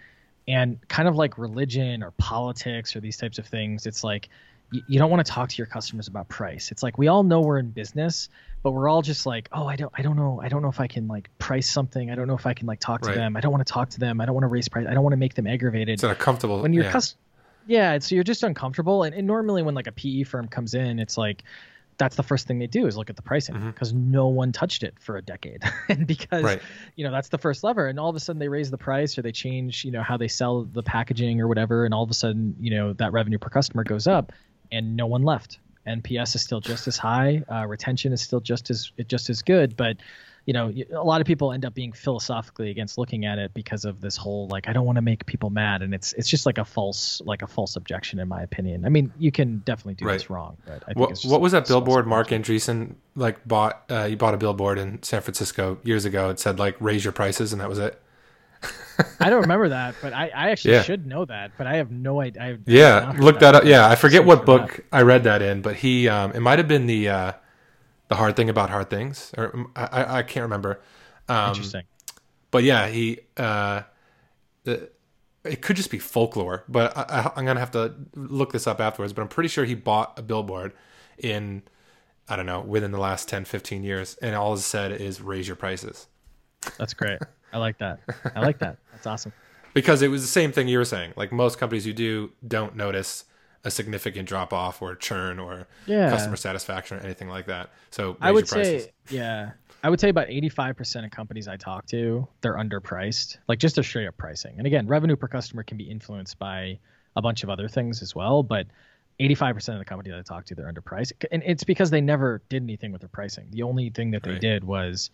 And 0.48 0.78
kind 0.88 1.08
of 1.08 1.16
like 1.16 1.38
religion 1.38 2.04
or 2.04 2.12
politics 2.12 2.96
or 2.96 3.00
these 3.00 3.18
types 3.18 3.40
of 3.40 3.48
things, 3.48 3.88
it's 3.88 4.04
like 4.04 4.30
you, 4.72 4.82
you 4.88 5.00
don't 5.00 5.10
want 5.10 5.26
to 5.26 5.30
talk 5.32 5.50
to 5.50 5.58
your 5.58 5.66
customers 5.66 6.08
about 6.08 6.30
price. 6.30 6.72
It's 6.72 6.84
like 6.84 6.98
we 6.98 7.08
all 7.08 7.24
know 7.24 7.42
we're 7.42 7.58
in 7.58 7.72
business, 7.72 8.30
but 8.62 8.72
we're 8.72 8.88
all 8.88 9.02
just 9.02 9.26
like, 9.26 9.50
oh, 9.52 9.66
I 9.68 9.76
don't, 9.76 9.92
I 9.96 10.02
don't 10.02 10.16
know, 10.16 10.40
I 10.42 10.48
don't 10.48 10.62
know 10.62 10.70
if 10.70 10.80
I 10.80 10.88
can 10.88 11.08
like 11.08 11.30
price 11.40 11.70
something. 11.70 12.12
I 12.12 12.16
don't 12.16 12.28
know 12.28 12.36
if 12.36 12.46
I 12.46 12.54
can 12.54 12.68
like 12.68 12.80
talk 12.80 13.02
to 13.02 13.10
right. 13.10 13.16
them. 13.16 13.36
I 13.36 13.42
don't 13.42 13.52
want 13.52 13.66
to 13.66 13.74
talk 13.74 13.90
to 13.92 14.00
them. 14.00 14.22
I 14.22 14.26
don't 14.26 14.36
want 14.36 14.44
to 14.44 14.50
raise 14.50 14.70
price. 14.70 14.88
I 14.88 14.94
don't 14.94 15.04
want 15.04 15.14
to 15.14 15.18
make 15.18 15.34
them 15.34 15.48
aggravated. 15.48 15.90
It's 15.90 16.04
uncomfortable. 16.04 16.62
When 16.62 16.74
you're 16.74 16.86
yeah. 16.86 16.92
Cus- 16.92 17.16
yeah, 17.68 17.98
so 18.00 18.14
you're 18.16 18.24
just 18.24 18.44
uncomfortable. 18.44 19.04
And, 19.04 19.16
and 19.16 19.26
normally 19.26 19.64
when 19.64 19.74
like 19.74 19.88
a 19.88 19.92
PE 19.92 20.24
firm 20.24 20.48
comes 20.48 20.76
in, 20.76 21.00
it's 21.00 21.18
like 21.18 21.44
that's 21.98 22.16
the 22.16 22.24
first 22.24 22.48
thing 22.48 22.60
they 22.60 22.68
do 22.68 22.88
is 22.88 22.98
look 22.98 23.10
at 23.10 23.16
the 23.16 23.22
pricing 23.22 23.60
because 23.68 23.94
mm-hmm. 23.94 24.12
no 24.12 24.28
one 24.28 24.52
touched 24.52 24.84
it 24.84 24.96
for 25.00 25.18
a 25.18 25.22
decade 25.22 25.64
and 25.90 26.06
because 26.06 26.44
right. 26.44 26.62
you 26.96 27.06
know 27.06 27.12
that's 27.12 27.30
the 27.30 27.38
first 27.38 27.64
lever 27.64 27.88
and 27.88 28.00
all 28.00 28.10
of 28.10 28.16
a 28.16 28.20
sudden 28.20 28.40
they 28.40 28.48
raise 28.48 28.70
the 28.72 28.78
price 28.78 29.18
or 29.18 29.22
they 29.22 29.32
change 29.32 29.86
you 29.86 29.92
know 29.92 30.02
how 30.02 30.18
they 30.18 30.28
sell 30.28 30.64
the 30.64 30.84
packaging 30.84 31.40
or 31.40 31.48
whatever 31.48 31.86
and 31.86 31.94
all 31.94 32.04
of 32.04 32.10
a 32.10 32.14
sudden 32.14 32.56
you 32.60 32.72
know 32.72 32.94
that 32.94 33.12
revenue 33.12 33.38
per 33.38 33.50
customer 33.50 33.84
goes 33.84 34.08
up 34.08 34.32
and 34.72 34.96
no 34.96 35.06
one 35.06 35.24
left 35.24 35.60
nps 35.88 36.36
is 36.36 36.42
still 36.42 36.62
just 36.62 36.88
as 36.88 36.98
high 36.98 37.44
uh, 37.52 37.66
retention 37.66 38.12
is 38.12 38.22
still 38.22 38.40
just 38.40 38.70
as 38.70 38.92
just 39.08 39.30
as 39.30 39.42
good 39.42 39.78
but 39.78 39.98
you 40.46 40.54
know, 40.54 40.72
a 40.92 41.04
lot 41.04 41.22
of 41.22 41.28
people 41.28 41.52
end 41.52 41.66
up 41.66 41.74
being 41.74 41.92
philosophically 41.92 42.70
against 42.70 43.00
looking 43.00 43.26
at 43.26 43.40
it 43.40 43.54
because 43.54 43.84
of 43.84 44.00
this 44.00 44.16
whole 44.16 44.48
like 44.48 44.68
I 44.70 44.74
don't 44.74 44.86
want 44.86 44.98
to 44.98 45.02
make 45.02 45.26
people 45.26 45.50
mad, 45.50 45.82
and 45.82 45.94
it's 45.94 46.14
it's 46.14 46.30
just 46.30 46.46
like 46.46 46.60
a 46.60 46.66
false 46.66 47.22
like 47.26 47.42
a 47.42 47.48
false 47.48 47.76
objection 47.76 48.20
in 48.20 48.28
my 48.28 48.44
opinion. 48.44 48.86
I 48.86 48.90
mean, 48.90 49.12
you 49.18 49.32
can 49.32 49.60
definitely 49.66 49.96
do 49.96 50.06
right. 50.06 50.14
this 50.14 50.30
wrong, 50.30 50.58
but 50.66 50.84
I 50.84 50.94
think 50.94 50.98
what, 50.98 51.20
what 51.24 51.42
was 51.42 51.52
that 51.54 51.68
billboard 51.68 52.06
Marc 52.06 52.30
Andreessen 52.30 52.94
like 53.16 53.46
bought? 53.48 53.84
Uh, 53.90 54.08
he 54.08 54.16
bought 54.16 54.36
a 54.36 54.38
billboard 54.38 54.78
in 54.78 55.02
San 55.02 55.22
Francisco 55.22 55.80
years 55.84 56.06
ago. 56.06 56.30
It 56.30 56.40
said 56.40 56.60
like 56.60 56.76
raise 56.80 57.04
your 57.04 57.14
prices, 57.14 57.52
and 57.52 57.60
that 57.60 57.70
was 57.70 57.80
it. 57.80 58.00
I 59.20 59.32
don't 59.32 59.42
remember 59.42 59.70
that, 59.70 59.96
but 60.02 60.14
I, 60.14 60.28
I 60.28 60.52
actually 60.52 60.76
yeah. 60.76 60.84
should 60.84 61.08
know 61.08 61.26
that, 61.26 61.52
but 61.58 61.66
I 61.66 61.78
have 61.78 61.92
no 61.92 62.22
idea. 62.22 62.60
yeah, 62.68 63.14
look 63.18 63.40
that, 63.40 63.52
that 63.52 63.56
up. 63.56 63.66
Yeah, 63.66 63.90
I 63.90 63.96
forget 63.96 64.24
what 64.24 64.46
book. 64.46 64.86
I 64.92 65.02
read 65.02 65.24
that 65.24 65.42
in, 65.42 65.64
but 65.64 65.76
he 65.76 66.08
um, 66.08 66.34
it 66.34 66.40
might 66.40 66.60
have 66.60 66.68
been 66.68 66.86
the. 66.86 67.10
Uh, 67.10 67.32
the 68.08 68.16
hard 68.16 68.36
thing 68.36 68.50
about 68.50 68.70
hard 68.70 68.90
things, 68.90 69.32
or 69.38 69.52
mm, 69.52 69.66
I, 69.76 70.20
I 70.20 70.24
can't 70.24 70.44
remember. 70.44 70.82
Um, 71.28 71.50
Interesting. 71.50 71.84
But 72.52 72.64
yeah, 72.64 72.88
he. 72.88 73.20
Uh, 73.38 73.82
it 75.46 75.62
could 75.62 75.76
just 75.76 75.92
be 75.92 76.00
folklore, 76.00 76.64
but 76.68 76.98
I, 76.98 77.32
am 77.36 77.46
gonna 77.46 77.60
have 77.60 77.72
to 77.72 77.94
look 78.16 78.52
this 78.52 78.68
up 78.68 78.80
afterwards. 78.80 79.14
But 79.14 79.22
I'm 79.22 79.28
pretty 79.28 79.50
sure 79.50 79.66
he 79.66 79.76
bought 79.76 80.18
a 80.18 80.22
billboard 80.22 80.74
in, 81.18 81.64
I 82.28 82.36
don't 82.36 82.46
know, 82.46 82.62
within 82.62 82.92
the 82.92 83.00
last 83.00 83.30
10, 83.30 83.46
15 83.46 83.84
years, 83.84 84.16
and 84.22 84.36
all 84.36 84.56
he 84.56 84.62
said 84.62 84.92
is 84.92 85.22
raise 85.22 85.48
your 85.48 85.56
prices. 85.56 86.08
That's 86.78 86.94
great. 86.94 87.20
I 87.54 87.58
like 87.58 87.78
that. 87.78 88.00
I 88.36 88.42
like 88.42 88.60
that. 88.60 88.78
That's 88.92 89.08
awesome. 89.08 89.34
Because 89.74 90.02
it 90.02 90.08
was 90.10 90.22
the 90.22 90.28
same 90.28 90.52
thing 90.52 90.68
you 90.68 90.78
were 90.78 90.86
saying. 90.86 91.14
Like 91.16 91.32
most 91.32 91.58
companies 91.58 91.86
you 91.86 91.94
do 91.94 92.32
don't 92.46 92.76
notice 92.76 93.26
a 93.66 93.72
significant 93.72 94.30
drop 94.30 94.54
off 94.54 94.82
or 94.82 94.96
churn 94.96 95.40
or 95.40 95.68
yeah. 95.88 96.10
customer 96.10 96.36
satisfaction 96.36 96.98
or 96.98 97.02
anything 97.02 97.28
like 97.28 97.48
that. 97.48 97.72
So 97.90 98.16
I 98.22 98.32
would 98.32 98.48
say, 98.48 98.92
yeah, 99.10 99.52
I 99.84 99.90
would 99.90 100.00
say 100.00 100.10
about 100.10 100.28
85% 100.28 101.04
of 101.04 101.12
companies 101.12 101.48
I 101.48 101.58
talk 101.58 101.88
to, 101.88 102.28
they're 102.42 102.56
underpriced, 102.56 103.38
like 103.48 103.60
just 103.60 103.80
a 103.80 103.84
straight 103.84 104.08
up 104.08 104.16
pricing. 104.18 104.56
And 104.60 104.68
again, 104.68 104.88
revenue 104.88 105.16
per 105.16 105.28
customer 105.28 105.64
can 105.64 105.78
be 105.78 105.84
influenced 105.84 106.38
by 106.38 106.78
a 107.16 107.22
bunch 107.22 107.44
of 107.44 107.50
other 107.50 107.68
things 107.68 108.04
as 108.04 108.16
well, 108.16 108.44
but 108.44 108.68
85% 109.20 109.70
of 109.70 109.80
the 109.80 109.86
companies 109.86 110.14
I 110.14 110.22
talk 110.22 110.46
to, 110.46 110.56
they're 110.56 110.72
underpriced. 110.72 111.14
And 111.32 111.42
it's 111.46 111.64
because 111.64 111.90
they 111.90 112.02
never 112.02 112.42
did 112.50 112.62
anything 112.62 112.92
with 112.92 113.02
their 113.02 113.10
pricing. 113.10 113.48
The 113.50 113.64
only 113.64 113.90
thing 113.90 114.12
that 114.12 114.24
they 114.24 114.32
right. 114.32 114.42
did 114.42 114.64
was 114.64 115.10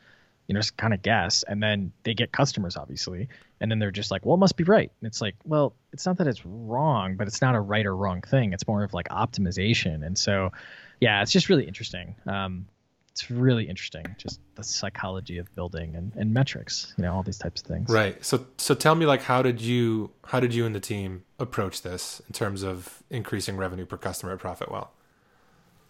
you 0.48 0.54
know, 0.54 0.60
just 0.60 0.78
kind 0.78 0.94
of 0.94 1.02
guess. 1.02 1.44
And 1.44 1.62
then 1.62 1.92
they 2.04 2.14
get 2.14 2.32
customers, 2.32 2.76
obviously. 2.76 3.30
And 3.60 3.72
then 3.72 3.80
they're 3.80 3.92
just 3.92 4.12
like, 4.12 4.26
well, 4.26 4.36
it 4.36 4.40
must 4.40 4.58
be 4.58 4.64
right. 4.64 4.92
And 5.00 5.08
it's 5.08 5.22
like, 5.22 5.36
well, 5.46 5.76
it's 5.94 6.06
not 6.06 6.18
that 6.18 6.28
it's 6.28 6.46
wrong, 6.46 7.16
but 7.16 7.28
it's 7.28 7.42
not 7.42 7.56
a 7.56 7.60
right 7.60 7.86
or 7.86 7.96
wrong 7.96 8.22
thing. 8.22 8.54
It's 8.54 8.68
more 8.68 8.84
of 8.84 8.94
like 8.94 9.08
optimization. 9.10 10.06
And 10.06 10.18
so, 10.18 10.52
yeah, 11.00 11.22
it's 11.22 11.32
just 11.32 11.48
really 11.48 11.68
interesting. 11.68 12.16
Um, 12.26 12.66
it's 13.12 13.30
really 13.30 13.66
interesting, 13.66 14.06
just 14.18 14.40
the 14.56 14.64
psychology 14.64 15.38
of 15.38 15.54
building 15.54 15.96
and, 15.96 16.14
and 16.16 16.34
metrics, 16.34 16.94
you 16.98 17.04
know, 17.04 17.14
all 17.14 17.24
these 17.24 17.38
types 17.38 17.62
of 17.62 17.68
things. 17.68 17.90
Right. 17.90 18.24
So, 18.24 18.46
so 18.58 18.74
tell 18.74 18.96
me, 18.96 19.06
like, 19.06 19.22
how 19.22 19.42
did 19.42 19.60
you, 19.60 20.12
how 20.28 20.40
did 20.40 20.56
you 20.56 20.66
and 20.66 20.74
the 20.74 20.80
team 20.80 21.24
approach 21.38 21.82
this 21.82 22.22
in 22.28 22.34
terms 22.34 22.64
of 22.64 23.04
increasing 23.10 23.58
revenue 23.58 23.86
per 23.86 23.98
customer 23.98 24.32
at 24.32 24.40
Profitwell? 24.40 24.88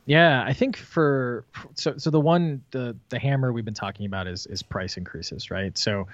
Yeah, 0.06 0.44
I 0.44 0.54
think 0.54 0.78
for 0.78 1.46
so 1.76 1.98
so 1.98 2.10
the 2.10 2.20
one 2.20 2.64
the 2.72 2.98
the 3.10 3.20
hammer 3.20 3.54
we've 3.54 3.66
been 3.66 3.74
talking 3.74 4.06
about 4.06 4.28
is 4.28 4.48
is 4.48 4.64
price 4.64 4.98
increases, 4.98 5.52
right? 5.52 5.78
So 5.78 6.08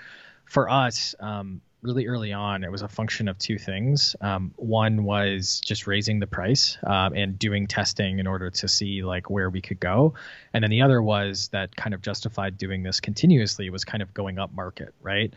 for 0.45 0.69
us, 0.69 1.15
um, 1.19 1.61
really 1.81 2.07
early 2.07 2.33
on, 2.33 2.63
it 2.63 2.71
was 2.71 2.81
a 2.81 2.87
function 2.87 3.27
of 3.27 3.37
two 3.37 3.57
things. 3.57 4.15
Um, 4.21 4.53
one 4.57 5.03
was 5.03 5.61
just 5.63 5.87
raising 5.87 6.19
the 6.19 6.27
price 6.27 6.77
um, 6.85 7.13
and 7.13 7.37
doing 7.39 7.67
testing 7.67 8.19
in 8.19 8.27
order 8.27 8.49
to 8.49 8.67
see 8.67 9.03
like 9.03 9.29
where 9.29 9.49
we 9.49 9.61
could 9.61 9.79
go, 9.79 10.15
and 10.53 10.63
then 10.63 10.71
the 10.71 10.81
other 10.81 11.01
was 11.01 11.47
that 11.49 11.75
kind 11.75 11.93
of 11.93 12.01
justified 12.01 12.57
doing 12.57 12.83
this 12.83 12.99
continuously 12.99 13.69
was 13.69 13.85
kind 13.85 14.03
of 14.03 14.13
going 14.13 14.37
up 14.37 14.53
market, 14.53 14.93
right? 15.01 15.33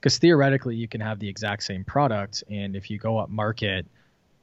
Because 0.00 0.18
theoretically, 0.18 0.74
you 0.74 0.88
can 0.88 1.00
have 1.00 1.20
the 1.20 1.28
exact 1.28 1.62
same 1.62 1.84
product, 1.84 2.42
and 2.50 2.74
if 2.74 2.90
you 2.90 2.98
go 2.98 3.18
up 3.18 3.30
market, 3.30 3.86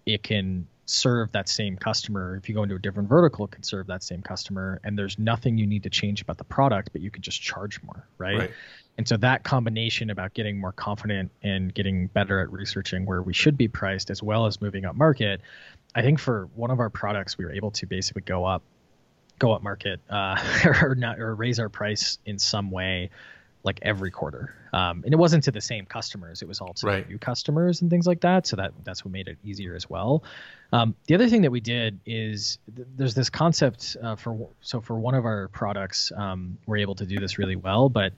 it 0.05 0.23
can 0.23 0.65
serve 0.89 1.31
that 1.33 1.47
same 1.47 1.77
customer. 1.77 2.35
If 2.35 2.49
you 2.49 2.55
go 2.55 2.63
into 2.63 2.75
a 2.75 2.79
different 2.79 3.09
vertical, 3.09 3.45
it 3.45 3.51
can 3.51 3.63
serve 3.63 3.87
that 3.87 4.03
same 4.03 4.21
customer. 4.21 4.79
And 4.83 4.97
there's 4.97 5.19
nothing 5.19 5.57
you 5.57 5.67
need 5.67 5.83
to 5.83 5.89
change 5.89 6.21
about 6.21 6.37
the 6.37 6.43
product, 6.43 6.89
but 6.91 7.01
you 7.01 7.11
can 7.11 7.21
just 7.21 7.41
charge 7.41 7.81
more, 7.83 8.07
right? 8.17 8.37
right. 8.37 8.51
And 8.97 9.07
so 9.07 9.15
that 9.17 9.43
combination 9.43 10.09
about 10.09 10.33
getting 10.33 10.59
more 10.59 10.71
confident 10.71 11.31
and 11.41 11.73
getting 11.73 12.07
better 12.07 12.39
at 12.41 12.51
researching 12.51 13.05
where 13.05 13.21
we 13.21 13.33
should 13.33 13.57
be 13.57 13.67
priced 13.67 14.09
as 14.09 14.21
well 14.21 14.45
as 14.45 14.61
moving 14.61 14.83
up 14.83 14.95
market, 14.95 15.41
I 15.95 16.01
think 16.01 16.19
for 16.19 16.49
one 16.55 16.71
of 16.71 16.79
our 16.79 16.89
products, 16.89 17.37
we 17.37 17.45
were 17.45 17.53
able 17.53 17.71
to 17.71 17.85
basically 17.85 18.23
go 18.23 18.43
up, 18.43 18.63
go 19.37 19.53
up 19.53 19.63
market, 19.63 20.01
uh, 20.09 20.37
or 20.81 20.95
not, 20.95 21.19
or 21.19 21.33
raise 21.33 21.59
our 21.59 21.69
price 21.69 22.17
in 22.25 22.39
some 22.39 22.71
way 22.71 23.09
like 23.63 23.79
every 23.81 24.11
quarter. 24.11 24.55
Um, 24.71 25.01
and 25.03 25.13
it 25.13 25.17
wasn't 25.17 25.43
to 25.45 25.51
the 25.51 25.61
same 25.61 25.85
customers; 25.85 26.41
it 26.41 26.47
was 26.47 26.61
all 26.61 26.73
to 26.75 26.87
Right. 26.87 27.09
new 27.09 27.17
customers 27.17 27.81
and 27.81 27.89
things 27.89 28.05
like 28.07 28.21
that. 28.21 28.47
So 28.47 28.55
that 28.55 28.71
that's 28.83 29.03
what 29.03 29.11
made 29.11 29.27
it 29.27 29.37
easier 29.43 29.75
as 29.75 29.89
well. 29.89 30.23
Um, 30.71 30.95
the 31.07 31.15
other 31.15 31.27
thing 31.27 31.41
that 31.41 31.51
we 31.51 31.59
did 31.59 31.99
is 32.05 32.59
th- 32.75 32.87
there's 32.95 33.15
this 33.15 33.29
concept 33.29 33.97
uh, 34.01 34.15
for 34.15 34.47
so 34.61 34.79
for 34.81 34.99
one 34.99 35.15
of 35.15 35.25
our 35.25 35.47
products, 35.49 36.11
um, 36.15 36.57
we're 36.67 36.77
able 36.77 36.95
to 36.95 37.05
do 37.05 37.17
this 37.19 37.37
really 37.37 37.55
well, 37.55 37.89
but 37.89 38.13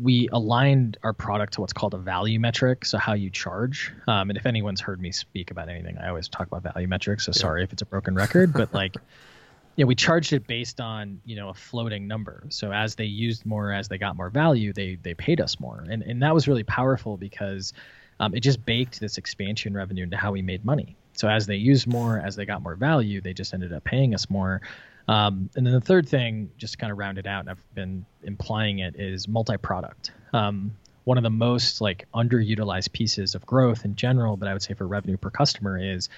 we 0.00 0.28
aligned 0.32 0.98
our 1.04 1.12
product 1.12 1.52
to 1.54 1.60
what's 1.60 1.72
called 1.72 1.94
a 1.94 1.98
value 1.98 2.40
metric, 2.40 2.84
so 2.84 2.98
how 2.98 3.12
you 3.12 3.30
charge. 3.30 3.92
Um, 4.08 4.28
and 4.30 4.36
if 4.36 4.44
anyone's 4.44 4.80
heard 4.80 5.00
me 5.00 5.12
speak 5.12 5.52
about 5.52 5.68
anything, 5.68 5.96
I 5.98 6.08
always 6.08 6.28
talk 6.28 6.48
about 6.48 6.64
value 6.74 6.88
metrics. 6.88 7.24
So 7.26 7.32
sorry 7.32 7.62
if 7.62 7.72
it's 7.72 7.80
a 7.82 7.86
broken 7.86 8.14
record, 8.16 8.52
but 8.52 8.74
like, 8.74 8.96
yeah, 9.80 9.86
we 9.86 9.94
charged 9.94 10.34
it 10.34 10.46
based 10.46 10.78
on 10.78 11.22
you 11.24 11.36
know 11.36 11.48
a 11.48 11.54
floating 11.54 12.06
number. 12.06 12.44
So 12.50 12.70
as 12.70 12.96
they 12.96 13.06
used 13.06 13.46
more, 13.46 13.72
as 13.72 13.88
they 13.88 13.96
got 13.96 14.14
more 14.14 14.28
value, 14.28 14.74
they 14.74 14.98
they 15.02 15.14
paid 15.14 15.40
us 15.40 15.58
more, 15.58 15.86
and 15.88 16.02
and 16.02 16.22
that 16.22 16.34
was 16.34 16.46
really 16.46 16.64
powerful 16.64 17.16
because 17.16 17.72
um, 18.20 18.34
it 18.34 18.40
just 18.40 18.62
baked 18.66 19.00
this 19.00 19.16
expansion 19.16 19.72
revenue 19.72 20.02
into 20.02 20.18
how 20.18 20.32
we 20.32 20.42
made 20.42 20.66
money. 20.66 20.96
So 21.14 21.30
as 21.30 21.46
they 21.46 21.56
used 21.56 21.86
more, 21.86 22.18
as 22.18 22.36
they 22.36 22.44
got 22.44 22.62
more 22.62 22.74
value, 22.74 23.22
they 23.22 23.32
just 23.32 23.54
ended 23.54 23.72
up 23.72 23.82
paying 23.82 24.14
us 24.14 24.28
more. 24.28 24.60
Um, 25.08 25.48
and 25.56 25.66
then 25.66 25.72
the 25.72 25.80
third 25.80 26.06
thing, 26.06 26.50
just 26.58 26.74
to 26.74 26.78
kind 26.78 26.92
of 26.92 26.98
round 26.98 27.16
it 27.16 27.26
out, 27.26 27.40
and 27.40 27.48
I've 27.48 27.74
been 27.74 28.04
implying 28.22 28.80
it, 28.80 28.96
is 28.96 29.28
multi-product. 29.28 30.12
Um, 30.34 30.76
one 31.04 31.16
of 31.16 31.22
the 31.22 31.30
most 31.30 31.80
like 31.80 32.06
underutilized 32.14 32.92
pieces 32.92 33.34
of 33.34 33.46
growth 33.46 33.86
in 33.86 33.96
general, 33.96 34.36
but 34.36 34.46
I 34.46 34.52
would 34.52 34.62
say 34.62 34.74
for 34.74 34.86
revenue 34.86 35.16
per 35.16 35.30
customer 35.30 35.78
is 35.78 36.10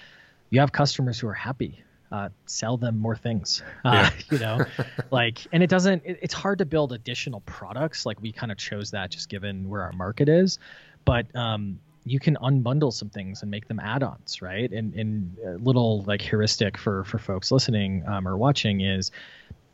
you 0.51 0.59
have 0.59 0.73
customers 0.73 1.21
who 1.21 1.29
are 1.29 1.33
happy. 1.33 1.85
Uh, 2.13 2.29
sell 2.45 2.77
them 2.77 2.99
more 2.99 3.17
things. 3.17 3.63
Uh, 3.85 4.11
you 4.31 4.39
know, 4.39 4.65
like, 5.11 5.39
and 5.51 5.63
it 5.63 5.71
doesn't. 5.71 6.03
It, 6.05 6.19
it's 6.21 6.35
hard 6.35 6.59
to 6.59 6.67
build 6.67 6.93
additional 6.93 7.41
products. 7.41 8.05
Like 8.05 8.21
we 8.21 8.33
kind 8.33 8.53
of 8.53 8.59
chose 8.59 8.91
that 8.91 9.11
just 9.11 9.31
given 9.31 9.69
where 9.69 9.83
our 9.83 9.93
market 9.93 10.29
is, 10.29 10.59
but 11.07 11.35
um, 11.35 11.79
you 12.05 12.21
can 12.21 12.37
unbundle 12.37 12.93
some 12.93 13.09
things 13.09 13.43
and 13.43 13.51
make 13.51 13.67
them 13.67 13.81
add-ons, 13.81 14.43
right? 14.43 14.71
And 14.71 14.95
and 14.95 15.37
a 15.45 15.57
little 15.57 16.03
like 16.03 16.21
heuristic 16.21 16.77
for 16.77 17.05
for 17.05 17.19
folks 17.19 17.51
listening 17.51 18.05
um, 18.07 18.29
or 18.29 18.37
watching 18.37 18.83
is 18.83 19.11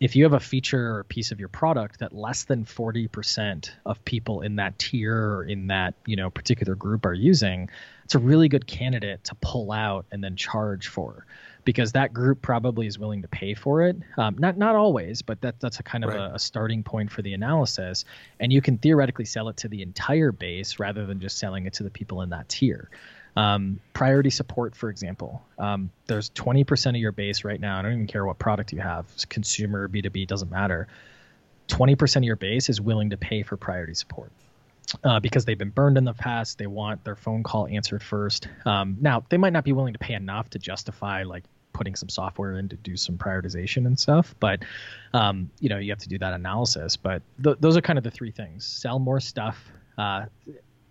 if 0.01 0.15
you 0.15 0.23
have 0.23 0.33
a 0.33 0.41
feature 0.41 0.93
or 0.93 1.01
a 1.01 1.05
piece 1.05 1.33
of 1.33 1.41
your 1.41 1.49
product 1.49 1.99
that 1.99 2.15
less 2.15 2.45
than 2.45 2.65
40% 2.65 3.71
of 3.85 4.05
people 4.05 4.43
in 4.43 4.57
that 4.57 4.79
tier 4.79 5.17
or 5.17 5.45
in 5.45 5.67
that 5.69 5.95
you 6.07 6.17
know 6.17 6.31
particular 6.31 6.75
group 6.75 7.05
are 7.05 7.15
using 7.15 7.69
it's 8.05 8.15
a 8.15 8.19
really 8.19 8.49
good 8.49 8.67
candidate 8.67 9.25
to 9.25 9.35
pull 9.37 9.73
out 9.73 10.07
and 10.13 10.23
then 10.23 10.37
charge 10.37 10.89
for 10.89 11.27
because 11.69 11.93
that 11.93 12.15
group 12.15 12.41
probably 12.41 12.87
is 12.87 12.99
willing 12.99 13.21
to 13.21 13.29
pay 13.29 13.53
for 13.53 13.83
it 13.83 13.95
um, 14.17 14.35
not 14.39 14.57
not 14.57 14.75
always 14.75 15.21
but 15.21 15.39
that 15.43 15.61
that's 15.61 15.81
a 15.81 15.83
kind 15.83 16.03
of 16.03 16.09
Right. 16.09 16.31
a, 16.31 16.37
a 16.37 16.39
starting 16.39 16.83
point 16.83 17.13
for 17.13 17.21
the 17.21 17.35
analysis 17.35 18.07
and 18.41 18.51
you 18.51 18.63
can 18.63 18.79
theoretically 18.79 19.27
sell 19.27 19.51
it 19.51 19.59
to 19.59 19.69
the 19.69 19.83
entire 19.83 20.33
base 20.33 20.79
rather 20.79 21.05
than 21.05 21.21
just 21.21 21.37
selling 21.37 21.67
it 21.67 21.75
to 21.75 21.83
the 21.83 21.91
people 21.91 22.23
in 22.23 22.31
that 22.31 22.49
tier 22.49 22.89
um, 23.37 23.79
priority 23.93 24.31
support, 24.31 24.75
for 24.75 24.91
example, 24.91 25.45
um, 25.59 25.91
there's 26.09 26.31
20% 26.31 26.89
of 26.89 26.97
your 26.97 27.13
base 27.13 27.45
right 27.45 27.61
now. 27.61 27.79
I 27.79 27.83
don't 27.83 27.93
even 27.93 28.07
care 28.09 28.25
what 28.27 28.39
product 28.41 28.73
you 28.73 28.81
have, 28.81 29.07
consumer, 29.29 29.89
B2B, 29.89 30.27
doesn't 30.27 30.51
matter. 30.51 30.89
20% 31.69 32.17
of 32.17 32.25
your 32.25 32.35
base 32.35 32.69
is 32.69 32.81
willing 32.81 33.11
to 33.11 33.17
pay 33.17 33.45
for 33.45 33.57
priority 33.57 33.95
support. 33.95 34.33
Uh, 35.05 35.21
because 35.21 35.45
they've 35.45 35.59
been 35.59 35.69
burned 35.71 35.99
in 35.99 36.05
the 36.05 36.15
past, 36.15 36.57
they 36.57 36.67
want 36.67 37.05
their 37.05 37.15
phone 37.15 37.43
call 37.43 37.69
answered 37.69 38.03
first. 38.03 38.49
Um, 38.65 38.97
now, 39.01 39.23
they 39.29 39.37
might 39.37 39.53
not 39.53 39.63
be 39.63 39.73
willing 39.73 39.93
to 39.93 39.99
pay 39.99 40.15
enough 40.15 40.49
to 40.51 40.59
justify 40.59 41.25
like 41.25 41.45
putting 41.79 41.95
some 41.95 42.09
software 42.09 42.59
in 42.59 42.69
to 42.69 42.77
do 42.77 42.97
some 42.97 43.17
prioritization 43.17 43.87
and 43.87 43.99
stuff, 43.99 44.35
but 44.41 44.61
um, 45.15 45.49
you 45.61 45.69
know 45.69 45.79
you 45.79 45.91
have 45.91 46.01
to 46.01 46.09
do 46.09 46.19
that 46.19 46.35
analysis. 46.35 46.97
But 46.97 47.23
th- 47.43 47.57
those 47.61 47.77
are 47.77 47.81
kind 47.81 47.97
of 47.97 48.05
the 48.05 48.11
three 48.11 48.33
things: 48.33 48.67
sell 48.67 48.99
more 48.99 49.21
stuff, 49.21 49.65
uh, 49.97 50.27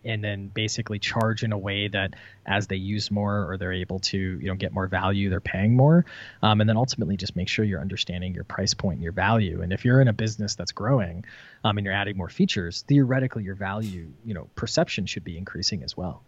and 0.07 0.23
then 0.23 0.47
basically 0.47 0.99
charge 0.99 1.43
in 1.43 1.51
a 1.51 1.57
way 1.57 1.87
that 1.87 2.13
as 2.45 2.67
they 2.67 2.75
use 2.75 3.11
more 3.11 3.49
or 3.49 3.57
they're 3.57 3.73
able 3.73 3.99
to 3.99 4.17
you 4.17 4.47
know 4.47 4.55
get 4.55 4.73
more 4.73 4.87
value 4.87 5.29
they're 5.29 5.41
paying 5.41 5.75
more 5.75 6.05
um, 6.41 6.61
and 6.61 6.69
then 6.69 6.77
ultimately 6.77 7.17
just 7.17 7.35
make 7.35 7.49
sure 7.49 7.65
you're 7.65 7.81
understanding 7.81 8.33
your 8.33 8.43
price 8.43 8.73
point 8.73 8.95
and 8.95 9.03
your 9.03 9.11
value 9.11 9.61
and 9.61 9.73
if 9.73 9.85
you're 9.85 10.01
in 10.01 10.07
a 10.07 10.13
business 10.13 10.55
that's 10.55 10.71
growing 10.71 11.23
um, 11.63 11.77
and 11.77 11.85
you're 11.85 11.93
adding 11.93 12.17
more 12.17 12.29
features 12.29 12.83
theoretically 12.87 13.43
your 13.43 13.55
value 13.55 14.07
you 14.25 14.33
know 14.33 14.47
perception 14.55 15.05
should 15.05 15.23
be 15.23 15.37
increasing 15.37 15.83
as 15.83 15.95
well 15.95 16.23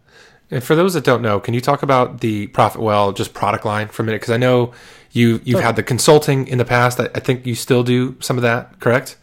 And 0.50 0.62
for 0.62 0.74
those 0.74 0.94
that 0.94 1.04
don't 1.04 1.22
know, 1.22 1.38
can 1.38 1.54
you 1.54 1.60
talk 1.60 1.82
about 1.82 2.20
the 2.20 2.48
Profitwell 2.48 3.16
just 3.16 3.34
product 3.34 3.64
line 3.64 3.88
for 3.88 4.02
a 4.02 4.04
minute? 4.04 4.20
Because 4.20 4.34
I 4.34 4.36
know 4.36 4.72
you 5.12 5.40
you've 5.44 5.60
had 5.60 5.76
the 5.76 5.82
consulting 5.82 6.48
in 6.48 6.58
the 6.58 6.64
past. 6.64 6.98
I, 6.98 7.04
I 7.14 7.20
think 7.20 7.46
you 7.46 7.54
still 7.54 7.82
do 7.84 8.16
some 8.20 8.36
of 8.36 8.42
that, 8.42 8.80
correct? 8.80 9.16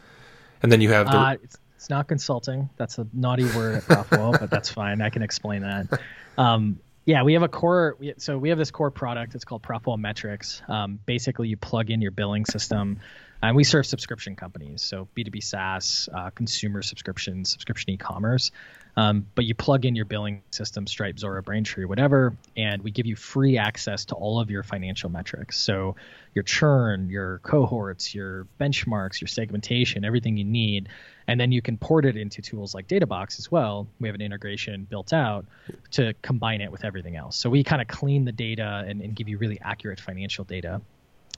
And 0.64 0.72
then 0.72 0.82
you 0.82 0.92
have 0.92 1.08
the 1.08 1.18
Uh, 1.18 1.36
it's, 1.78 1.90
not 1.90 2.08
consulting. 2.10 2.70
That's 2.76 2.98
a 2.98 3.08
naughty 3.14 3.46
word 3.56 3.76
at 3.76 3.84
Profitwell, 3.84 4.38
but 4.38 4.50
that's 4.50 4.70
fine. 4.70 5.02
I 5.02 5.10
can 5.10 5.22
explain 5.22 5.62
that. 5.62 6.02
Um, 6.38 6.80
yeah, 7.06 7.24
we 7.24 7.34
have 7.34 7.44
a 7.44 7.48
core. 7.48 7.96
We, 8.00 8.14
so 8.18 8.38
we 8.38 8.50
have 8.50 8.58
this 8.58 8.72
core 8.72 8.92
product. 8.92 9.34
It's 9.34 9.46
called 9.46 9.64
Profitwell 9.64 9.98
Metrics. 9.98 10.62
Um, 10.68 11.00
basically, 11.06 11.48
you 11.48 11.56
plug 11.56 11.90
in 11.90 12.02
your 12.02 12.12
billing 12.12 12.44
system, 12.44 13.00
and 13.42 13.56
we 13.56 13.64
serve 13.64 13.86
subscription 13.86 14.36
companies. 14.36 14.84
So 14.84 15.08
B 15.14 15.24
two 15.24 15.32
B 15.32 15.40
SaaS, 15.40 16.10
uh, 16.14 16.32
consumer 16.32 16.82
subscriptions, 16.82 17.50
subscription 17.50 17.92
e-commerce. 17.92 18.52
Um, 18.98 19.28
but 19.36 19.46
you 19.46 19.54
plug 19.54 19.86
in 19.86 19.96
your 19.96 20.06
billing 20.06 20.42
system, 20.50 20.88
Stripe, 20.88 21.18
Zuora, 21.18 21.44
Braintree, 21.44 21.86
whatever, 21.86 22.36
and 22.58 22.82
we 22.82 22.90
give 22.90 23.06
you 23.06 23.16
free 23.16 23.60
access 23.60 24.06
to 24.06 24.16
all 24.16 24.40
of 24.40 24.50
your 24.50 24.64
financial 24.64 25.12
metrics. 25.12 25.60
So 25.60 25.96
your 26.34 26.42
churn, 26.42 27.08
your 27.12 27.38
cohorts, 27.44 28.16
your 28.16 28.48
benchmarks, 28.60 29.22
your 29.22 29.28
segmentation, 29.28 30.04
everything 30.04 30.36
you 30.36 30.46
need. 30.46 30.90
And 31.28 31.40
then 31.40 31.52
you 31.52 31.62
can 31.62 31.78
port 31.78 32.06
it 32.06 32.16
into 32.16 32.42
tools 32.42 32.74
like 32.74 32.88
Databox 32.88 33.38
as 33.38 33.52
well. 33.52 33.88
We 34.00 34.08
have 34.08 34.16
an 34.16 34.22
integration 34.22 34.86
built 34.90 35.12
out 35.12 35.46
to 35.92 36.14
combine 36.22 36.62
it 36.62 36.72
with 36.72 36.86
everything 36.86 37.18
else. 37.18 37.36
So 37.36 37.50
we 37.50 37.64
kind 37.64 37.82
of 37.82 37.88
clean 37.88 38.24
the 38.24 38.32
data 38.32 38.86
and, 38.88 39.02
and 39.02 39.14
give 39.14 39.28
you 39.28 39.38
really 39.38 39.60
accurate 39.62 40.00
financial 40.00 40.46
data. 40.46 40.82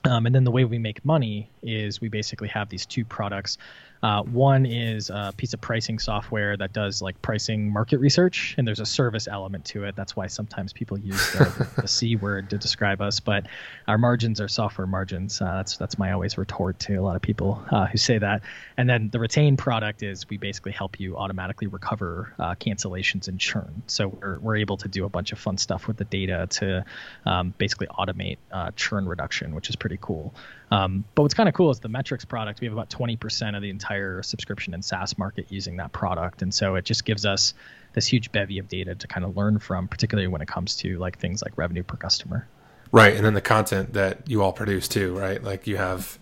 Um, 0.04 0.26
and 0.26 0.34
then 0.34 0.44
the 0.44 0.50
way 0.50 0.64
we 0.64 0.78
make 0.78 1.04
money 1.04 1.50
is 1.62 2.00
we 2.00 2.08
basically 2.08 2.48
have 2.48 2.68
these 2.68 2.86
two 2.86 3.04
products. 3.04 3.58
Uh, 4.02 4.22
one 4.22 4.64
is 4.64 5.10
a 5.10 5.32
piece 5.36 5.52
of 5.52 5.60
pricing 5.60 5.98
software 5.98 6.56
that 6.56 6.72
does 6.72 7.02
like 7.02 7.20
pricing 7.22 7.70
market 7.70 7.98
research, 7.98 8.54
and 8.56 8.66
there's 8.66 8.80
a 8.80 8.86
service 8.86 9.28
element 9.28 9.64
to 9.66 9.84
it. 9.84 9.94
That's 9.94 10.16
why 10.16 10.26
sometimes 10.26 10.72
people 10.72 10.98
use 10.98 11.32
the, 11.32 11.68
the 11.82 11.88
C 11.88 12.16
word 12.16 12.48
to 12.50 12.58
describe 12.58 13.00
us. 13.00 13.20
But 13.20 13.46
our 13.86 13.98
margins 13.98 14.40
are 14.40 14.48
software 14.48 14.86
margins. 14.86 15.40
Uh, 15.40 15.56
that's 15.56 15.76
that's 15.76 15.98
my 15.98 16.12
always 16.12 16.38
retort 16.38 16.78
to 16.80 16.94
a 16.96 17.02
lot 17.02 17.16
of 17.16 17.22
people 17.22 17.62
uh, 17.70 17.86
who 17.86 17.98
say 17.98 18.18
that. 18.18 18.42
And 18.76 18.88
then 18.88 19.10
the 19.10 19.18
retained 19.18 19.58
product 19.58 20.02
is 20.02 20.28
we 20.28 20.38
basically 20.38 20.72
help 20.72 20.98
you 20.98 21.16
automatically 21.16 21.66
recover 21.66 22.32
uh, 22.38 22.54
cancellations 22.54 23.28
and 23.28 23.38
churn. 23.38 23.82
So 23.86 24.08
we're 24.08 24.38
we're 24.38 24.56
able 24.56 24.78
to 24.78 24.88
do 24.88 25.04
a 25.04 25.08
bunch 25.08 25.32
of 25.32 25.38
fun 25.38 25.58
stuff 25.58 25.86
with 25.86 25.98
the 25.98 26.04
data 26.04 26.46
to 26.50 26.84
um, 27.26 27.54
basically 27.58 27.88
automate 27.88 28.38
uh, 28.50 28.70
churn 28.76 29.06
reduction, 29.06 29.54
which 29.54 29.68
is 29.68 29.76
pretty 29.76 29.98
cool. 30.00 30.34
Um, 30.70 31.04
but 31.14 31.22
what's 31.22 31.34
kind 31.34 31.48
of 31.48 31.54
cool 31.54 31.70
is 31.70 31.80
the 31.80 31.88
metrics 31.88 32.24
product. 32.24 32.60
We 32.60 32.66
have 32.66 32.74
about 32.74 32.90
20% 32.90 33.56
of 33.56 33.62
the 33.62 33.70
entire 33.70 33.89
subscription 34.22 34.74
and 34.74 34.84
SaaS 34.84 35.18
market 35.18 35.46
using 35.50 35.76
that 35.76 35.92
product, 35.92 36.42
and 36.42 36.52
so 36.52 36.76
it 36.76 36.84
just 36.84 37.04
gives 37.04 37.26
us 37.26 37.54
this 37.92 38.06
huge 38.06 38.30
bevy 38.32 38.58
of 38.58 38.68
data 38.68 38.94
to 38.94 39.06
kind 39.06 39.24
of 39.24 39.36
learn 39.36 39.58
from, 39.58 39.88
particularly 39.88 40.28
when 40.28 40.40
it 40.40 40.48
comes 40.48 40.76
to 40.76 40.98
like 40.98 41.18
things 41.18 41.42
like 41.42 41.56
revenue 41.58 41.82
per 41.82 41.96
customer. 41.96 42.46
right, 42.92 43.14
and 43.14 43.24
then 43.24 43.34
the 43.34 43.40
content 43.40 43.92
that 43.94 44.28
you 44.28 44.42
all 44.42 44.52
produce 44.52 44.88
too, 44.88 45.16
right? 45.18 45.42
Like 45.42 45.66
you 45.66 45.76
have 45.76 46.18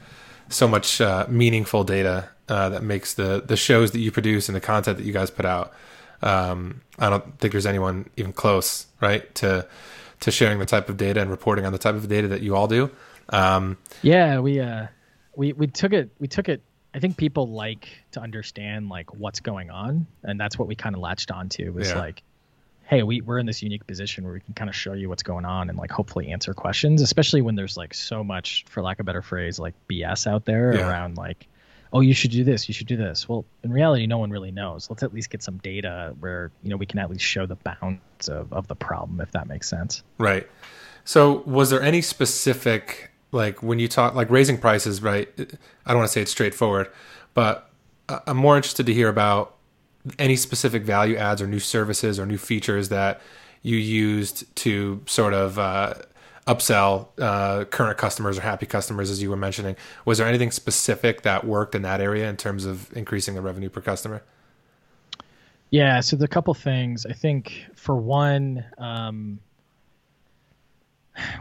so 0.48 0.66
much 0.66 1.00
uh, 1.00 1.26
meaningful 1.28 1.84
data 1.84 2.30
uh, 2.48 2.70
that 2.70 2.82
makes 2.82 3.14
the 3.14 3.42
the 3.44 3.56
shows 3.56 3.90
that 3.92 4.00
you 4.00 4.10
produce 4.10 4.48
and 4.48 4.56
the 4.56 4.60
content 4.60 4.98
that 4.98 5.04
you 5.04 5.12
guys 5.12 5.30
put 5.30 5.44
out. 5.44 5.72
Um, 6.22 6.80
I 6.98 7.10
don't 7.10 7.38
think 7.38 7.52
there's 7.52 7.66
anyone 7.66 8.08
even 8.16 8.32
close, 8.32 8.86
right, 9.00 9.32
to 9.36 9.66
to 10.20 10.30
sharing 10.30 10.58
the 10.58 10.66
type 10.66 10.88
of 10.88 10.96
data 10.96 11.20
and 11.20 11.30
reporting 11.30 11.64
on 11.64 11.72
the 11.72 11.78
type 11.78 11.94
of 11.94 12.08
data 12.08 12.28
that 12.28 12.42
you 12.42 12.56
all 12.56 12.66
do. 12.66 12.90
Um, 13.28 13.76
Yeah, 14.02 14.40
we 14.40 14.60
uh 14.60 14.86
we 15.36 15.52
we 15.52 15.66
took 15.66 15.92
it 15.92 16.10
we 16.18 16.26
took 16.26 16.48
it 16.48 16.62
I 16.98 17.00
think 17.00 17.16
people 17.16 17.46
like 17.46 17.88
to 18.10 18.20
understand 18.20 18.88
like 18.88 19.14
what's 19.14 19.38
going 19.38 19.70
on 19.70 20.04
and 20.24 20.38
that's 20.40 20.58
what 20.58 20.66
we 20.66 20.74
kind 20.74 20.96
of 20.96 21.00
latched 21.00 21.30
onto 21.30 21.70
was 21.72 21.90
Yeah. 21.90 21.98
like 22.00 22.22
hey, 22.88 23.04
we 23.04 23.20
we're 23.20 23.38
in 23.38 23.46
this 23.46 23.62
unique 23.62 23.86
position 23.86 24.24
where 24.24 24.32
we 24.32 24.40
can 24.40 24.54
kind 24.54 24.68
of 24.68 24.74
show 24.74 24.94
you 24.94 25.08
what's 25.08 25.22
going 25.22 25.44
on 25.44 25.68
and 25.68 25.78
like 25.78 25.90
hopefully 25.92 26.32
answer 26.32 26.54
questions, 26.54 27.02
especially 27.02 27.40
when 27.40 27.54
there's 27.54 27.76
like 27.76 27.94
so 27.94 28.24
much 28.24 28.64
for 28.68 28.82
lack 28.82 28.98
of 28.98 29.04
a 29.04 29.06
better 29.06 29.22
phrase 29.22 29.60
like 29.60 29.74
BS 29.88 30.26
out 30.26 30.44
there 30.44 30.74
Yeah. 30.74 30.88
around 30.88 31.16
like 31.16 31.46
oh, 31.92 32.00
you 32.00 32.12
should 32.14 32.32
do 32.32 32.42
this, 32.44 32.68
you 32.68 32.74
should 32.74 32.86
do 32.88 32.96
this. 32.98 33.28
Well, 33.28 33.44
in 33.62 33.70
reality 33.72 34.06
no 34.08 34.18
one 34.18 34.30
really 34.30 34.50
knows. 34.50 34.90
Let's 34.90 35.04
at 35.04 35.14
least 35.14 35.30
get 35.30 35.42
some 35.42 35.56
data 35.58 36.14
where, 36.20 36.50
you 36.64 36.68
know, 36.70 36.76
we 36.76 36.84
can 36.84 36.98
at 36.98 37.08
least 37.10 37.24
show 37.24 37.46
the 37.46 37.56
bounds 37.56 38.28
of 38.28 38.52
of 38.52 38.66
the 38.66 38.74
problem 38.74 39.20
if 39.20 39.30
that 39.32 39.46
makes 39.46 39.68
sense. 39.68 40.02
Right. 40.18 40.46
So, 41.04 41.42
was 41.46 41.70
there 41.70 41.80
any 41.80 42.02
specific, 42.02 43.10
like 43.32 43.62
when 43.62 43.78
you 43.78 43.88
talk, 43.88 44.14
like 44.14 44.30
raising 44.30 44.58
prices, 44.58 45.02
right? 45.02 45.28
I 45.38 45.90
don't 45.90 45.98
want 45.98 46.08
to 46.08 46.12
say 46.12 46.22
it's 46.22 46.30
straightforward, 46.30 46.90
but 47.34 47.70
I'm 48.08 48.36
more 48.36 48.56
interested 48.56 48.86
to 48.86 48.94
hear 48.94 49.08
about 49.08 49.56
any 50.18 50.36
specific 50.36 50.82
value 50.82 51.16
adds 51.16 51.42
or 51.42 51.46
new 51.46 51.60
services 51.60 52.18
or 52.18 52.26
new 52.26 52.38
features 52.38 52.88
that 52.88 53.20
you 53.62 53.76
used 53.76 54.54
to 54.56 55.02
sort 55.06 55.34
of 55.34 55.58
uh, 55.58 55.94
upsell 56.46 57.08
uh, 57.18 57.64
current 57.66 57.98
customers 57.98 58.38
or 58.38 58.40
happy 58.40 58.64
customers, 58.64 59.10
as 59.10 59.20
you 59.20 59.28
were 59.28 59.36
mentioning. 59.36 59.76
Was 60.04 60.18
there 60.18 60.26
anything 60.26 60.50
specific 60.50 61.22
that 61.22 61.44
worked 61.44 61.74
in 61.74 61.82
that 61.82 62.00
area 62.00 62.28
in 62.28 62.36
terms 62.36 62.64
of 62.64 62.94
increasing 62.96 63.34
the 63.34 63.42
revenue 63.42 63.68
per 63.68 63.80
customer? 63.80 64.22
Yeah, 65.70 66.00
so 66.00 66.16
the 66.16 66.28
couple 66.28 66.54
things. 66.54 67.04
I 67.04 67.12
think 67.12 67.66
for 67.74 67.94
one, 67.94 68.64
um, 68.78 69.38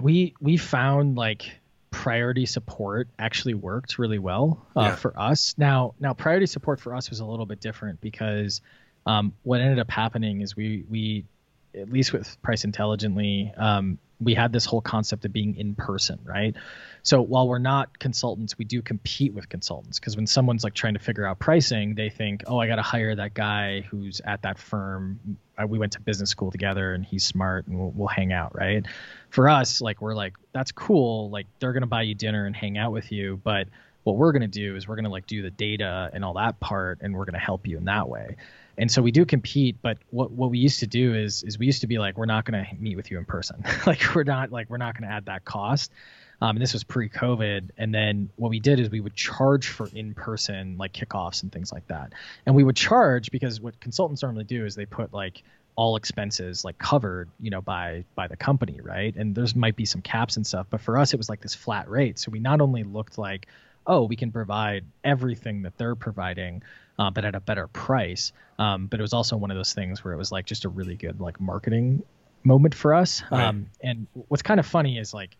we 0.01 0.34
we 0.41 0.58
found 0.58 1.15
like 1.15 1.60
priority 1.91 2.46
support 2.46 3.08
actually 3.17 3.53
worked 3.53 3.98
really 3.98 4.20
well 4.20 4.65
uh, 4.75 4.82
yeah. 4.82 4.96
for 4.96 5.17
us. 5.20 5.56
Now, 5.58 5.94
now 6.00 6.13
priority 6.13 6.46
support 6.46 6.79
for 6.79 6.96
us 6.96 7.10
was 7.10 7.20
a 7.20 7.25
little 7.25 7.46
bit 7.46 7.60
different 7.60 8.01
because 8.01 8.62
um, 9.06 9.34
what 9.44 9.62
ended 9.62 9.79
up 9.79 9.89
happening 9.89 10.41
is 10.41 10.56
we 10.56 10.84
we 10.89 11.25
at 11.74 11.91
least 11.91 12.12
with 12.12 12.41
Price 12.41 12.63
Intelligently, 12.63 13.53
um, 13.56 14.00
we 14.20 14.34
had 14.34 14.52
this 14.52 14.66
whole 14.66 14.82
concept 14.82 15.26
of 15.26 15.34
being 15.34 15.56
in 15.56 15.76
person, 15.76 16.20
right? 16.24 16.56
So 17.04 17.22
while 17.22 17.48
we're 17.48 17.60
not 17.60 18.00
consultants, 18.00 18.58
we 18.58 18.66
do 18.66 18.82
compete 18.82 19.34
with 19.34 19.48
consultants 19.48 20.00
because 20.00 20.16
when 20.16 20.28
someone's 20.28 20.64
like 20.64 20.74
trying 20.74 20.96
to 20.96 21.00
figure 21.00 21.26
out 21.26 21.40
pricing, 21.40 21.96
they 21.96 22.10
think, 22.10 22.44
oh, 22.48 22.58
I 22.58 22.68
got 22.68 22.78
to 22.78 22.82
hire 22.82 23.16
that 23.16 23.34
guy 23.34 23.82
who's 23.82 24.20
at 24.26 24.42
that 24.42 24.58
firm. 24.58 25.38
Uh, 25.58 25.68
we 25.68 25.78
went 25.78 25.94
to 25.94 26.02
business 26.02 26.30
school 26.30 26.52
together 26.52 26.94
and 26.94 27.06
he's 27.06 27.24
smart 27.24 27.68
and 27.68 27.80
we'll, 27.80 27.92
we'll 27.96 28.08
hang 28.08 28.34
out, 28.34 28.56
right? 28.56 28.86
For 29.30 29.48
us, 29.48 29.82
like, 29.82 30.02
we're 30.02 30.16
like, 30.16 30.34
that's 30.52 30.72
cool. 30.72 31.30
Like, 31.30 31.46
they're 31.60 31.74
going 31.74 31.82
to 31.82 31.88
buy 31.88 32.02
you 32.02 32.16
dinner 32.16 32.46
and 32.46 32.56
hang 32.56 32.78
out 32.78 32.92
with 32.92 33.12
you. 33.12 33.40
But 33.44 33.68
what 34.08 34.16
we're 34.16 34.32
going 34.32 34.42
to 34.42 34.48
do 34.48 34.78
is 34.78 34.88
we're 34.88 34.96
going 34.96 35.04
to 35.04 35.12
like 35.12 35.28
do 35.28 35.42
the 35.42 35.52
data 35.52 36.10
and 36.14 36.24
all 36.24 36.36
that 36.36 36.58
part 36.62 37.00
and 37.02 37.14
we're 37.14 37.26
going 37.26 37.34
to 37.34 37.40
help 37.40 37.68
you 37.68 37.78
in 37.78 37.84
that 37.86 38.08
way. 38.08 38.38
And 38.78 38.90
so 38.90 39.02
we 39.02 39.12
do 39.12 39.26
compete 39.26 39.76
but 39.82 39.98
what 40.12 40.32
what 40.32 40.50
we 40.50 40.60
used 40.60 40.80
to 40.80 40.88
do 40.88 41.14
is 41.14 41.44
is 41.44 41.60
we 41.60 41.66
used 41.66 41.82
to 41.82 41.88
be 41.88 42.00
like 42.00 42.18
we're 42.18 42.26
not 42.26 42.46
going 42.46 42.64
to 42.64 42.76
meet 42.80 42.96
with 42.96 43.12
you 43.12 43.18
in 43.18 43.26
person. 43.26 43.66
Like 43.86 44.16
we're 44.16 44.24
not 44.24 44.50
like 44.50 44.70
we're 44.70 44.78
not 44.78 44.98
going 44.98 45.10
to 45.10 45.14
add 45.14 45.26
that 45.26 45.44
cost. 45.44 45.92
Um, 46.40 46.56
and 46.56 46.62
this 46.62 46.72
was 46.72 46.86
pre-covid 46.86 47.72
and 47.78 47.94
then 47.94 48.30
what 48.38 48.50
we 48.50 48.62
did 48.62 48.80
is 48.80 48.90
we 48.90 49.02
would 49.02 49.16
charge 49.16 49.68
for 49.68 49.90
in-person 49.94 50.78
like 50.78 50.94
kickoffs 50.94 51.44
and 51.44 51.52
things 51.52 51.74
like 51.74 51.88
that. 51.88 52.14
And 52.46 52.56
we 52.56 52.64
would 52.64 52.78
charge 52.78 53.30
because 53.30 53.60
what 53.60 53.78
consultants 53.82 54.24
normally 54.24 54.46
do 54.46 54.66
is 54.66 54.76
they 54.76 54.86
put 54.86 55.14
like 55.14 55.44
all 55.76 55.98
expenses 55.98 56.64
like 56.64 56.78
covered 56.78 57.30
you 57.40 57.52
know 57.52 57.62
by 57.62 58.06
by 58.16 58.28
the 58.30 58.38
company 58.38 58.80
right? 58.82 59.14
And 59.18 59.36
there's 59.36 59.54
might 59.54 59.76
be 59.76 59.86
some 59.86 60.02
caps 60.02 60.38
and 60.38 60.48
stuff 60.48 60.68
but 60.70 60.80
for 60.80 60.98
us 60.98 61.14
it 61.14 61.18
was 61.18 61.28
like 61.28 61.42
this 61.42 61.56
flat 61.56 61.90
rate. 61.90 62.20
So 62.20 62.32
we 62.32 62.40
not 62.40 62.62
only 62.62 62.84
looked 62.86 63.18
like 63.18 63.48
oh 63.88 64.03
we 64.03 64.15
can 64.15 64.32
provide 64.32 64.86
everything 65.03 65.63
that 65.63 65.77
they're 65.77 65.96
providing 65.96 66.62
uh, 67.00 67.12
but 67.12 67.25
at 67.25 67.36
a 67.36 67.39
better 67.39 67.67
price. 67.67 68.32
Um, 68.60 68.88
but 68.88 69.00
it 69.00 69.03
was 69.03 69.13
also 69.13 69.38
one 69.38 69.51
of 69.51 69.58
those 69.58 69.74
things 69.74 70.03
where 70.03 70.13
it 70.13 70.17
was 70.17 70.32
like 70.32 70.46
just 70.46 70.65
a 70.65 70.70
really 70.70 70.96
good 70.96 71.20
like 71.20 71.39
marketing 71.39 72.03
moment 72.44 72.75
for 72.75 72.94
us. 72.94 73.24
Right. 73.32 73.46
Um, 73.46 73.67
and 73.82 74.08
what's 74.27 74.44
kind 74.44 74.60
of 74.60 74.65
funny 74.65 74.98
is 74.98 75.13
like 75.13 75.38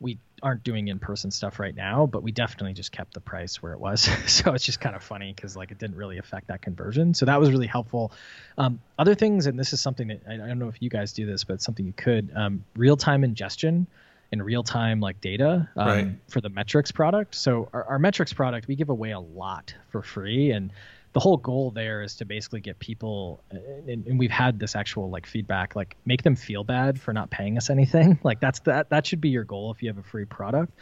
we 0.00 0.18
aren't 0.42 0.64
doing 0.64 0.88
in-person 0.88 1.30
stuff 1.30 1.58
right 1.58 1.74
now, 1.74 2.06
but 2.06 2.22
we 2.22 2.32
definitely 2.32 2.74
just 2.74 2.92
kept 2.92 3.14
the 3.14 3.20
price 3.20 3.62
where 3.62 3.72
it 3.72 3.80
was. 3.80 4.00
so 4.26 4.52
it's 4.52 4.64
just 4.64 4.80
kind 4.80 4.96
of 4.96 5.02
funny 5.02 5.32
because 5.32 5.56
like 5.56 5.70
it 5.70 5.78
didn't 5.78 5.96
really 5.96 6.18
affect 6.18 6.48
that 6.48 6.62
conversion. 6.62 7.14
So 7.14 7.26
that 7.26 7.38
was 7.38 7.50
really 7.50 7.66
helpful. 7.66 8.12
Um, 8.58 8.80
other 8.98 9.14
things, 9.14 9.46
and 9.46 9.58
this 9.58 9.72
is 9.72 9.80
something 9.80 10.08
that 10.08 10.22
I, 10.28 10.34
I, 10.34 10.36
don't 10.36 10.58
know 10.58 10.68
if 10.68 10.80
you 10.80 10.90
guys 10.90 11.12
do 11.12 11.26
this, 11.26 11.44
but 11.44 11.62
something 11.62 11.86
you 11.86 11.92
could 11.92 12.30
um, 12.34 12.64
real-time 12.76 13.24
ingestion 13.24 13.86
and 14.34 14.44
real-time 14.44 15.00
like 15.00 15.20
data 15.20 15.68
um, 15.76 15.86
right. 15.86 16.08
for 16.28 16.42
the 16.42 16.50
metrics 16.50 16.92
product. 16.92 17.34
So 17.34 17.70
our, 17.72 17.84
our 17.84 17.98
metrics 17.98 18.32
product, 18.32 18.68
we 18.68 18.76
give 18.76 18.90
away 18.90 19.12
a 19.12 19.20
lot 19.20 19.74
for 19.88 20.02
free. 20.02 20.50
And 20.50 20.70
the 21.14 21.20
whole 21.20 21.36
goal 21.36 21.70
there 21.70 22.02
is 22.02 22.16
to 22.16 22.24
basically 22.24 22.60
get 22.60 22.80
people 22.80 23.40
and, 23.50 24.04
and, 24.04 24.18
we've 24.18 24.32
had 24.32 24.58
this 24.58 24.74
actual 24.74 25.10
like 25.10 25.26
feedback 25.26 25.76
like 25.76 25.96
make 26.04 26.24
them 26.24 26.34
feel 26.34 26.64
bad 26.64 27.00
for 27.00 27.12
not 27.12 27.30
paying 27.30 27.56
us 27.56 27.70
anything. 27.70 28.18
Like 28.24 28.40
that's 28.40 28.58
that 28.60 28.90
that 28.90 29.06
should 29.06 29.20
be 29.20 29.28
your 29.28 29.44
goal 29.44 29.70
if 29.70 29.82
you 29.82 29.88
have 29.88 29.98
a 29.98 30.02
free 30.02 30.24
product. 30.24 30.72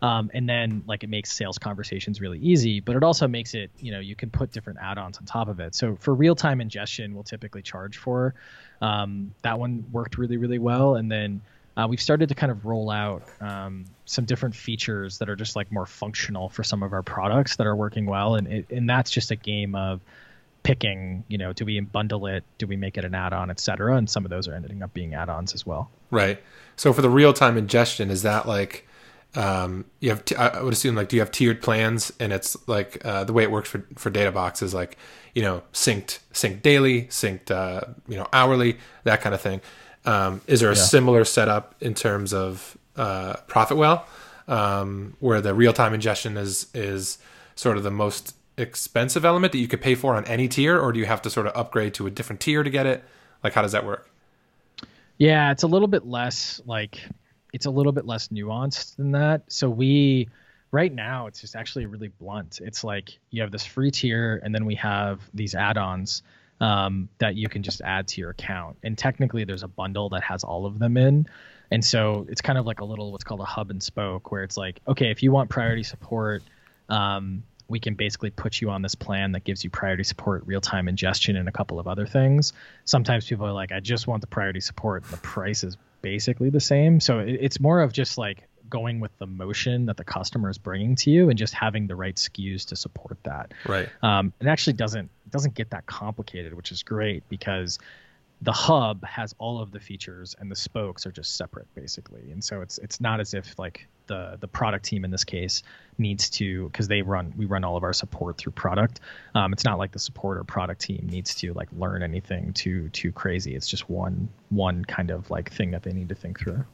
Um, 0.00 0.30
and 0.32 0.48
then 0.48 0.84
like 0.86 1.02
it 1.02 1.10
makes 1.10 1.32
sales 1.32 1.58
conversations 1.58 2.20
really 2.20 2.38
easy 2.38 2.78
but 2.78 2.94
it 2.94 3.02
also 3.02 3.26
makes 3.26 3.54
it 3.54 3.70
you 3.78 3.90
know 3.90 3.98
you 3.98 4.14
can 4.14 4.30
put 4.30 4.52
different 4.52 4.78
add-ons 4.80 5.18
on 5.18 5.24
top 5.24 5.48
of 5.48 5.58
it. 5.58 5.74
So 5.74 5.96
for 5.96 6.14
real-time 6.14 6.60
ingestion 6.60 7.12
we'll 7.14 7.24
typically 7.24 7.62
charge 7.62 7.96
for 7.96 8.34
um, 8.80 9.34
that 9.42 9.58
one 9.58 9.84
worked 9.90 10.18
really 10.18 10.36
really 10.36 10.60
well. 10.60 10.94
And 10.94 11.10
then 11.10 11.42
uh, 11.80 11.86
we've 11.88 12.00
started 12.00 12.28
to 12.28 12.34
kind 12.34 12.52
of 12.52 12.66
roll 12.66 12.90
out 12.90 13.22
um, 13.40 13.86
some 14.04 14.24
different 14.24 14.54
features 14.54 15.18
that 15.18 15.30
are 15.30 15.36
just 15.36 15.56
like 15.56 15.72
more 15.72 15.86
functional 15.86 16.48
for 16.48 16.62
some 16.62 16.82
of 16.82 16.92
our 16.92 17.02
products 17.02 17.56
that 17.56 17.66
are 17.66 17.76
working 17.76 18.06
well, 18.06 18.34
and 18.34 18.46
it, 18.46 18.70
and 18.70 18.88
that's 18.88 19.10
just 19.10 19.30
a 19.30 19.36
game 19.36 19.74
of 19.74 20.00
picking. 20.62 21.24
You 21.28 21.38
know, 21.38 21.52
do 21.52 21.64
we 21.64 21.80
bundle 21.80 22.26
it? 22.26 22.44
Do 22.58 22.66
we 22.66 22.76
make 22.76 22.98
it 22.98 23.04
an 23.04 23.14
add-on, 23.14 23.50
et 23.50 23.58
cetera? 23.58 23.96
And 23.96 24.10
some 24.10 24.24
of 24.26 24.30
those 24.30 24.46
are 24.46 24.54
ending 24.54 24.82
up 24.82 24.92
being 24.92 25.14
add-ons 25.14 25.54
as 25.54 25.64
well. 25.64 25.90
Right. 26.10 26.42
So 26.76 26.92
for 26.92 27.00
the 27.00 27.10
real-time 27.10 27.56
ingestion, 27.56 28.10
is 28.10 28.22
that 28.22 28.46
like 28.46 28.86
um, 29.34 29.86
you 30.00 30.10
have? 30.10 30.24
T- 30.24 30.36
I 30.36 30.62
would 30.62 30.72
assume 30.72 30.96
like 30.96 31.08
do 31.08 31.16
you 31.16 31.22
have 31.22 31.30
tiered 31.30 31.62
plans, 31.62 32.12
and 32.20 32.32
it's 32.32 32.56
like 32.68 33.04
uh, 33.06 33.24
the 33.24 33.32
way 33.32 33.42
it 33.42 33.50
works 33.50 33.70
for 33.70 33.86
for 33.96 34.10
DataBox 34.10 34.62
is 34.62 34.74
like 34.74 34.98
you 35.34 35.42
know 35.42 35.62
synced 35.72 36.18
synced 36.34 36.62
daily, 36.62 37.04
synced 37.04 37.50
uh, 37.50 37.80
you 38.08 38.16
know 38.16 38.26
hourly, 38.32 38.76
that 39.04 39.20
kind 39.20 39.34
of 39.34 39.40
thing. 39.40 39.60
Um, 40.04 40.40
is 40.46 40.60
there 40.60 40.70
a 40.70 40.74
yeah. 40.74 40.82
similar 40.82 41.24
setup 41.24 41.74
in 41.80 41.94
terms 41.94 42.32
of 42.32 42.76
uh, 42.96 43.36
Profitwell, 43.48 44.04
um, 44.48 45.16
where 45.20 45.40
the 45.40 45.54
real 45.54 45.72
time 45.72 45.94
ingestion 45.94 46.36
is 46.36 46.66
is 46.74 47.18
sort 47.54 47.76
of 47.76 47.82
the 47.82 47.90
most 47.90 48.34
expensive 48.56 49.24
element 49.24 49.52
that 49.52 49.58
you 49.58 49.68
could 49.68 49.80
pay 49.80 49.94
for 49.94 50.14
on 50.14 50.24
any 50.26 50.48
tier, 50.48 50.78
or 50.78 50.92
do 50.92 50.98
you 50.98 51.06
have 51.06 51.22
to 51.22 51.30
sort 51.30 51.46
of 51.46 51.56
upgrade 51.56 51.94
to 51.94 52.06
a 52.06 52.10
different 52.10 52.40
tier 52.40 52.62
to 52.62 52.70
get 52.70 52.86
it? 52.86 53.04
Like, 53.42 53.52
how 53.52 53.62
does 53.62 53.72
that 53.72 53.84
work? 53.84 54.08
Yeah, 55.18 55.50
it's 55.50 55.62
a 55.62 55.66
little 55.66 55.88
bit 55.88 56.06
less 56.06 56.60
like 56.64 56.98
it's 57.52 57.66
a 57.66 57.70
little 57.70 57.92
bit 57.92 58.06
less 58.06 58.28
nuanced 58.28 58.96
than 58.96 59.12
that. 59.12 59.42
So 59.48 59.68
we 59.68 60.28
right 60.72 60.92
now 60.92 61.26
it's 61.26 61.40
just 61.40 61.56
actually 61.56 61.86
really 61.86 62.08
blunt. 62.08 62.60
It's 62.62 62.84
like 62.84 63.18
you 63.30 63.42
have 63.42 63.50
this 63.50 63.66
free 63.66 63.90
tier, 63.90 64.40
and 64.42 64.54
then 64.54 64.64
we 64.64 64.76
have 64.76 65.20
these 65.34 65.54
add-ons 65.54 66.22
um, 66.60 67.08
that 67.18 67.36
you 67.36 67.48
can 67.48 67.62
just 67.62 67.80
add 67.80 68.08
to 68.08 68.20
your 68.20 68.30
account. 68.30 68.78
And 68.82 68.96
technically, 68.96 69.44
there's 69.44 69.62
a 69.62 69.68
bundle 69.68 70.10
that 70.10 70.22
has 70.22 70.44
all 70.44 70.66
of 70.66 70.78
them 70.78 70.96
in. 70.96 71.26
And 71.70 71.84
so 71.84 72.26
it's 72.28 72.40
kind 72.40 72.58
of 72.58 72.66
like 72.66 72.80
a 72.80 72.84
little 72.84 73.12
what's 73.12 73.24
called 73.24 73.40
a 73.40 73.44
hub 73.44 73.70
and 73.70 73.82
spoke, 73.82 74.30
where 74.30 74.42
it's 74.42 74.56
like, 74.56 74.80
okay, 74.86 75.10
if 75.10 75.22
you 75.22 75.32
want 75.32 75.50
priority 75.50 75.84
support, 75.84 76.42
um, 76.88 77.44
we 77.68 77.78
can 77.78 77.94
basically 77.94 78.30
put 78.30 78.60
you 78.60 78.70
on 78.70 78.82
this 78.82 78.96
plan 78.96 79.32
that 79.32 79.44
gives 79.44 79.62
you 79.62 79.70
priority 79.70 80.02
support, 80.02 80.42
real 80.46 80.60
time 80.60 80.88
ingestion, 80.88 81.36
and 81.36 81.48
a 81.48 81.52
couple 81.52 81.78
of 81.78 81.86
other 81.86 82.06
things. 82.06 82.52
Sometimes 82.84 83.26
people 83.26 83.46
are 83.46 83.52
like, 83.52 83.70
I 83.70 83.80
just 83.80 84.06
want 84.08 84.20
the 84.20 84.26
priority 84.26 84.60
support, 84.60 85.04
the 85.04 85.16
price 85.18 85.62
is 85.62 85.76
basically 86.02 86.50
the 86.50 86.60
same. 86.60 86.98
So 86.98 87.20
it, 87.20 87.38
it's 87.40 87.60
more 87.60 87.80
of 87.80 87.92
just 87.92 88.18
like 88.18 88.48
going 88.70 89.00
with 89.00 89.16
the 89.18 89.26
motion 89.26 89.86
that 89.86 89.96
the 89.96 90.04
customer 90.04 90.48
is 90.48 90.58
bringing 90.58 90.94
to 90.96 91.10
you 91.10 91.28
and 91.28 91.38
just 91.38 91.52
having 91.52 91.86
the 91.86 91.96
right 91.96 92.14
SKUs 92.14 92.66
to 92.66 92.76
support 92.76 93.18
that. 93.24 93.52
Right. 93.66 93.88
Um, 94.02 94.32
it 94.40 94.46
actually 94.46 94.74
doesn't 94.74 95.10
doesn't 95.28 95.54
get 95.54 95.70
that 95.70 95.86
complicated, 95.86 96.54
which 96.54 96.72
is 96.72 96.82
great 96.82 97.28
because 97.28 97.78
the 98.42 98.52
hub 98.52 99.04
has 99.04 99.34
all 99.38 99.60
of 99.60 99.70
the 99.70 99.80
features 99.80 100.34
and 100.38 100.50
the 100.50 100.56
spokes 100.56 101.04
are 101.06 101.12
just 101.12 101.36
separate 101.36 101.66
basically. 101.74 102.30
And 102.30 102.42
so 102.42 102.62
it's 102.62 102.78
it's 102.78 103.00
not 103.00 103.20
as 103.20 103.34
if 103.34 103.58
like 103.58 103.86
the 104.06 104.38
the 104.40 104.48
product 104.48 104.84
team 104.86 105.04
in 105.04 105.10
this 105.10 105.24
case 105.24 105.62
needs 105.98 106.30
to 106.30 106.68
because 106.68 106.88
they 106.88 107.02
run 107.02 107.34
we 107.36 107.44
run 107.44 107.64
all 107.64 107.76
of 107.76 107.82
our 107.82 107.92
support 107.92 108.38
through 108.38 108.52
product. 108.52 109.00
Um, 109.34 109.52
it's 109.52 109.64
not 109.64 109.78
like 109.78 109.92
the 109.92 109.98
support 109.98 110.38
or 110.38 110.44
product 110.44 110.80
team 110.80 111.06
needs 111.10 111.34
to 111.36 111.52
like 111.52 111.68
learn 111.76 112.02
anything 112.02 112.54
too 112.54 112.88
too 112.90 113.12
crazy. 113.12 113.54
It's 113.54 113.68
just 113.68 113.90
one 113.90 114.30
one 114.48 114.86
kind 114.86 115.10
of 115.10 115.30
like 115.30 115.52
thing 115.52 115.70
that 115.72 115.82
they 115.82 115.92
need 115.92 116.08
to 116.08 116.14
think 116.14 116.40
through. 116.40 116.64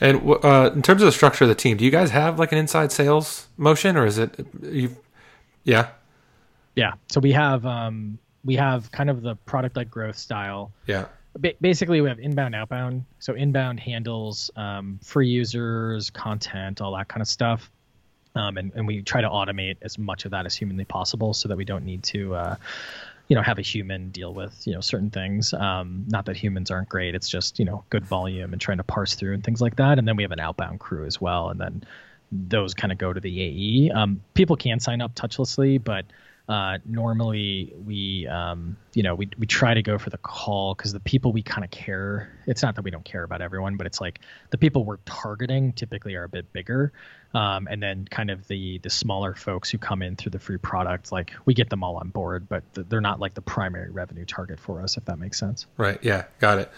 And 0.00 0.22
uh, 0.44 0.70
in 0.72 0.82
terms 0.82 1.02
of 1.02 1.06
the 1.06 1.12
structure 1.12 1.44
of 1.44 1.48
the 1.48 1.56
team 1.56 1.76
do 1.78 1.84
you 1.84 1.90
guys 1.90 2.10
have 2.10 2.38
like 2.38 2.52
an 2.52 2.58
inside 2.58 2.92
sales 2.92 3.48
motion 3.56 3.96
or 3.96 4.06
is 4.06 4.18
it 4.18 4.46
you 4.62 4.96
yeah? 5.64 5.88
Yeah. 6.76 6.92
So 7.08 7.18
we 7.18 7.32
have 7.32 7.66
um 7.66 8.20
we 8.44 8.56
have 8.56 8.90
kind 8.92 9.10
of 9.10 9.22
the 9.22 9.36
product 9.36 9.76
like 9.76 9.90
growth 9.90 10.16
style. 10.16 10.72
Yeah. 10.86 11.06
Ba- 11.38 11.54
basically, 11.60 12.00
we 12.00 12.08
have 12.08 12.18
inbound, 12.18 12.54
outbound. 12.54 13.04
So 13.18 13.34
inbound 13.34 13.80
handles 13.80 14.50
um, 14.56 14.98
free 15.02 15.28
users, 15.28 16.10
content, 16.10 16.80
all 16.80 16.96
that 16.96 17.08
kind 17.08 17.22
of 17.22 17.28
stuff. 17.28 17.70
Um, 18.34 18.56
and, 18.56 18.72
and 18.74 18.86
we 18.86 19.02
try 19.02 19.20
to 19.20 19.28
automate 19.28 19.76
as 19.82 19.98
much 19.98 20.24
of 20.24 20.30
that 20.30 20.46
as 20.46 20.54
humanly 20.54 20.84
possible 20.84 21.34
so 21.34 21.48
that 21.48 21.56
we 21.56 21.64
don't 21.64 21.84
need 21.84 22.02
to 22.04 22.34
uh, 22.34 22.56
you 23.28 23.36
know 23.36 23.42
have 23.42 23.58
a 23.58 23.62
human 23.62 24.10
deal 24.10 24.32
with 24.32 24.66
you 24.66 24.74
know 24.74 24.80
certain 24.80 25.10
things 25.10 25.52
um, 25.54 26.04
not 26.08 26.24
that 26.26 26.36
humans 26.36 26.70
aren't 26.70 26.88
great 26.88 27.14
it's 27.14 27.28
just 27.28 27.58
you 27.58 27.64
know 27.64 27.84
good 27.90 28.04
volume 28.04 28.52
and 28.52 28.60
trying 28.60 28.78
to 28.78 28.84
parse 28.84 29.14
through 29.14 29.34
and 29.34 29.44
things 29.44 29.60
like 29.60 29.76
that 29.76 29.98
and 29.98 30.08
then 30.08 30.16
we 30.16 30.22
have 30.22 30.32
an 30.32 30.40
outbound 30.40 30.80
crew 30.80 31.04
as 31.04 31.20
well 31.20 31.50
and 31.50 31.60
then 31.60 31.84
those 32.30 32.74
kind 32.74 32.92
of 32.92 32.98
go 32.98 33.12
to 33.12 33.20
the 33.20 33.40
ae 33.40 33.90
um, 33.90 34.20
people 34.34 34.56
can 34.56 34.80
sign 34.80 35.00
up 35.00 35.14
touchlessly 35.14 35.82
but 35.82 36.04
uh, 36.48 36.78
normally 36.86 37.74
we 37.84 38.26
um, 38.26 38.76
you 38.94 39.02
know 39.02 39.14
we, 39.14 39.28
we 39.38 39.46
try 39.46 39.74
to 39.74 39.82
go 39.82 39.98
for 39.98 40.08
the 40.08 40.18
call 40.18 40.74
because 40.74 40.94
the 40.94 41.00
people 41.00 41.30
we 41.30 41.42
kind 41.42 41.62
of 41.62 41.70
care 41.70 42.32
it's 42.46 42.62
not 42.62 42.74
that 42.74 42.82
we 42.82 42.90
don't 42.90 43.04
care 43.04 43.22
about 43.22 43.42
everyone 43.42 43.76
but 43.76 43.86
it's 43.86 44.00
like 44.00 44.20
the 44.50 44.56
people 44.56 44.84
we're 44.84 44.96
targeting 45.04 45.72
typically 45.74 46.14
are 46.14 46.24
a 46.24 46.28
bit 46.28 46.50
bigger. 46.52 46.92
Um, 47.34 47.68
and 47.70 47.82
then 47.82 48.06
kind 48.10 48.30
of 48.30 48.48
the 48.48 48.78
the 48.78 48.88
smaller 48.88 49.34
folks 49.34 49.68
who 49.68 49.76
come 49.76 50.00
in 50.00 50.16
through 50.16 50.30
the 50.30 50.38
free 50.38 50.56
product 50.56 51.12
like 51.12 51.32
we 51.44 51.52
get 51.52 51.68
them 51.68 51.84
all 51.84 51.96
on 51.96 52.08
board 52.08 52.48
but 52.48 52.64
they're 52.72 53.02
not 53.02 53.20
like 53.20 53.34
the 53.34 53.42
primary 53.42 53.90
revenue 53.90 54.24
target 54.24 54.58
for 54.58 54.80
us 54.80 54.96
if 54.96 55.04
that 55.04 55.18
makes 55.18 55.38
sense. 55.38 55.66
Right. 55.76 56.02
Yeah. 56.02 56.24
Got 56.38 56.58
it. 56.58 56.72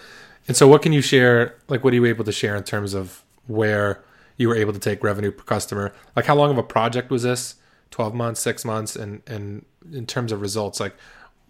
And 0.49 0.57
so 0.57 0.67
what 0.67 0.83
can 0.83 0.93
you 0.93 1.03
share 1.03 1.55
like 1.69 1.85
what 1.85 1.93
are 1.93 1.97
you 1.97 2.07
able 2.07 2.25
to 2.25 2.33
share 2.33 2.57
in 2.57 2.65
terms 2.65 2.93
of 2.95 3.23
where 3.47 4.03
you 4.37 4.49
were 4.49 4.57
able 4.57 4.73
to 4.73 4.81
take 4.81 5.05
revenue 5.05 5.31
per 5.31 5.45
customer? 5.45 5.95
Like 6.17 6.25
how 6.25 6.35
long 6.35 6.51
of 6.51 6.59
a 6.59 6.65
project 6.65 7.11
was 7.11 7.23
this 7.23 7.55
12 7.91 8.15
months, 8.15 8.41
six 8.41 8.65
months, 8.65 8.97
and 8.97 9.23
and 9.27 9.65
in 9.93 10.07
terms 10.07 10.33
of 10.33 10.41
results, 10.41 10.81
like 10.81 10.95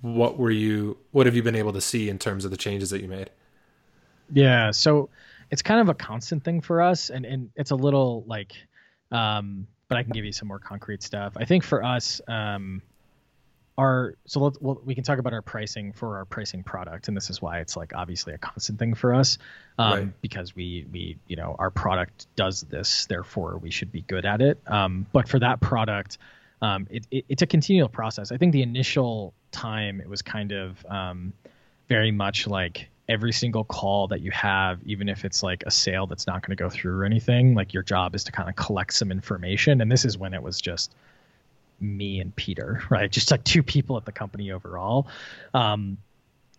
what 0.03 0.39
were 0.39 0.51
you 0.51 0.97
what 1.13 1.27
have 1.27 1.35
you 1.35 1.43
been 1.43 1.57
able 1.57 1.73
to 1.73 1.81
see 1.81 2.09
in 2.09 2.19
terms 2.19 2.45
of 2.45 2.51
the 2.51 2.57
changes 2.57 2.91
that 2.91 3.03
you 3.03 3.09
made? 3.09 3.31
Yeah, 4.33 4.71
so 4.71 5.11
it's 5.51 5.63
kind 5.63 5.81
of 5.81 5.89
a 5.89 5.95
constant 5.95 6.45
thing 6.45 6.61
for 6.61 6.81
us 6.81 7.11
and 7.11 7.25
and 7.27 7.51
it's 7.57 7.71
a 7.71 7.77
little 7.77 8.25
like 8.27 8.55
um 9.11 9.67
but 9.89 9.99
I 9.99 10.05
can 10.05 10.13
give 10.13 10.25
you 10.25 10.33
some 10.33 10.49
more 10.49 10.61
concrete 10.61 11.03
stuff. 11.03 11.35
I 11.37 11.45
think 11.45 11.65
for 11.65 11.85
us 11.85 12.21
um 12.29 12.83
our 13.81 14.15
so 14.27 14.41
let's 14.41 14.61
well, 14.61 14.81
we 14.85 14.95
can 14.95 15.03
talk 15.03 15.19
about 15.19 15.33
our 15.33 15.41
pricing 15.41 15.93
for 15.93 16.19
our 16.19 16.27
pricing 16.27 16.63
product 16.63 17.09
and 17.09 17.17
this 17.17 17.31
is 17.31 17.41
why 17.41 17.61
it's 17.61 17.77
like 17.77 17.95
obviously 17.95 18.35
a 18.35 18.39
constant 18.39 18.79
thing 18.79 18.95
for 18.95 19.15
us 19.15 19.39
um, 19.79 19.93
right. 19.93 20.21
because 20.21 20.55
we 20.55 20.87
we 20.93 21.17
you 21.27 21.37
know 21.37 21.57
our 21.59 21.71
product 21.71 22.27
does 22.37 22.61
this 22.63 23.07
therefore 23.07 23.57
we 23.57 23.71
should 23.71 23.91
be 23.91 24.03
good 24.03 24.27
at 24.27 24.43
it 24.43 24.61
um, 24.67 25.07
but 25.13 25.29
for 25.29 25.39
that 25.39 25.61
product 25.61 26.19
um, 26.61 26.87
it, 26.91 27.07
it, 27.11 27.25
it's 27.31 27.43
a 27.43 27.47
continual 27.47 27.89
process 27.89 28.31
i 28.31 28.37
think 28.37 28.53
the 28.53 28.63
initial 28.63 29.33
time 29.51 30.01
it 30.01 30.09
was 30.09 30.21
kind 30.21 30.53
of 30.53 30.85
um, 30.87 31.33
very 31.89 32.11
much 32.11 32.47
like 32.47 32.91
every 33.09 33.33
single 33.33 33.65
call 33.65 34.09
that 34.09 34.21
you 34.21 34.31
have 34.31 34.79
even 34.85 35.09
if 35.09 35.25
it's 35.25 35.43
like 35.43 35.65
a 35.67 35.71
sale 35.71 36.07
that's 36.07 36.27
not 36.27 36.47
going 36.47 36.55
to 36.55 36.63
go 36.63 36.69
through 36.69 37.01
or 37.01 37.05
anything 37.05 37.55
like 37.55 37.73
your 37.73 37.83
job 37.83 38.15
is 38.15 38.25
to 38.25 38.33
kind 38.33 38.49
of 38.49 38.55
collect 38.57 38.93
some 38.93 39.11
information 39.11 39.81
and 39.81 39.91
this 39.91 40.05
is 40.05 40.19
when 40.19 40.35
it 40.35 40.43
was 40.43 40.61
just 40.61 40.95
me 41.81 42.21
and 42.21 42.35
Peter, 42.35 42.83
right? 42.91 43.11
Just 43.11 43.31
like 43.31 43.45
two 43.45 43.63
people 43.63 43.97
at 43.97 44.05
the 44.05 44.13
company 44.13 44.53
overall. 44.53 45.07
Um, 45.55 45.99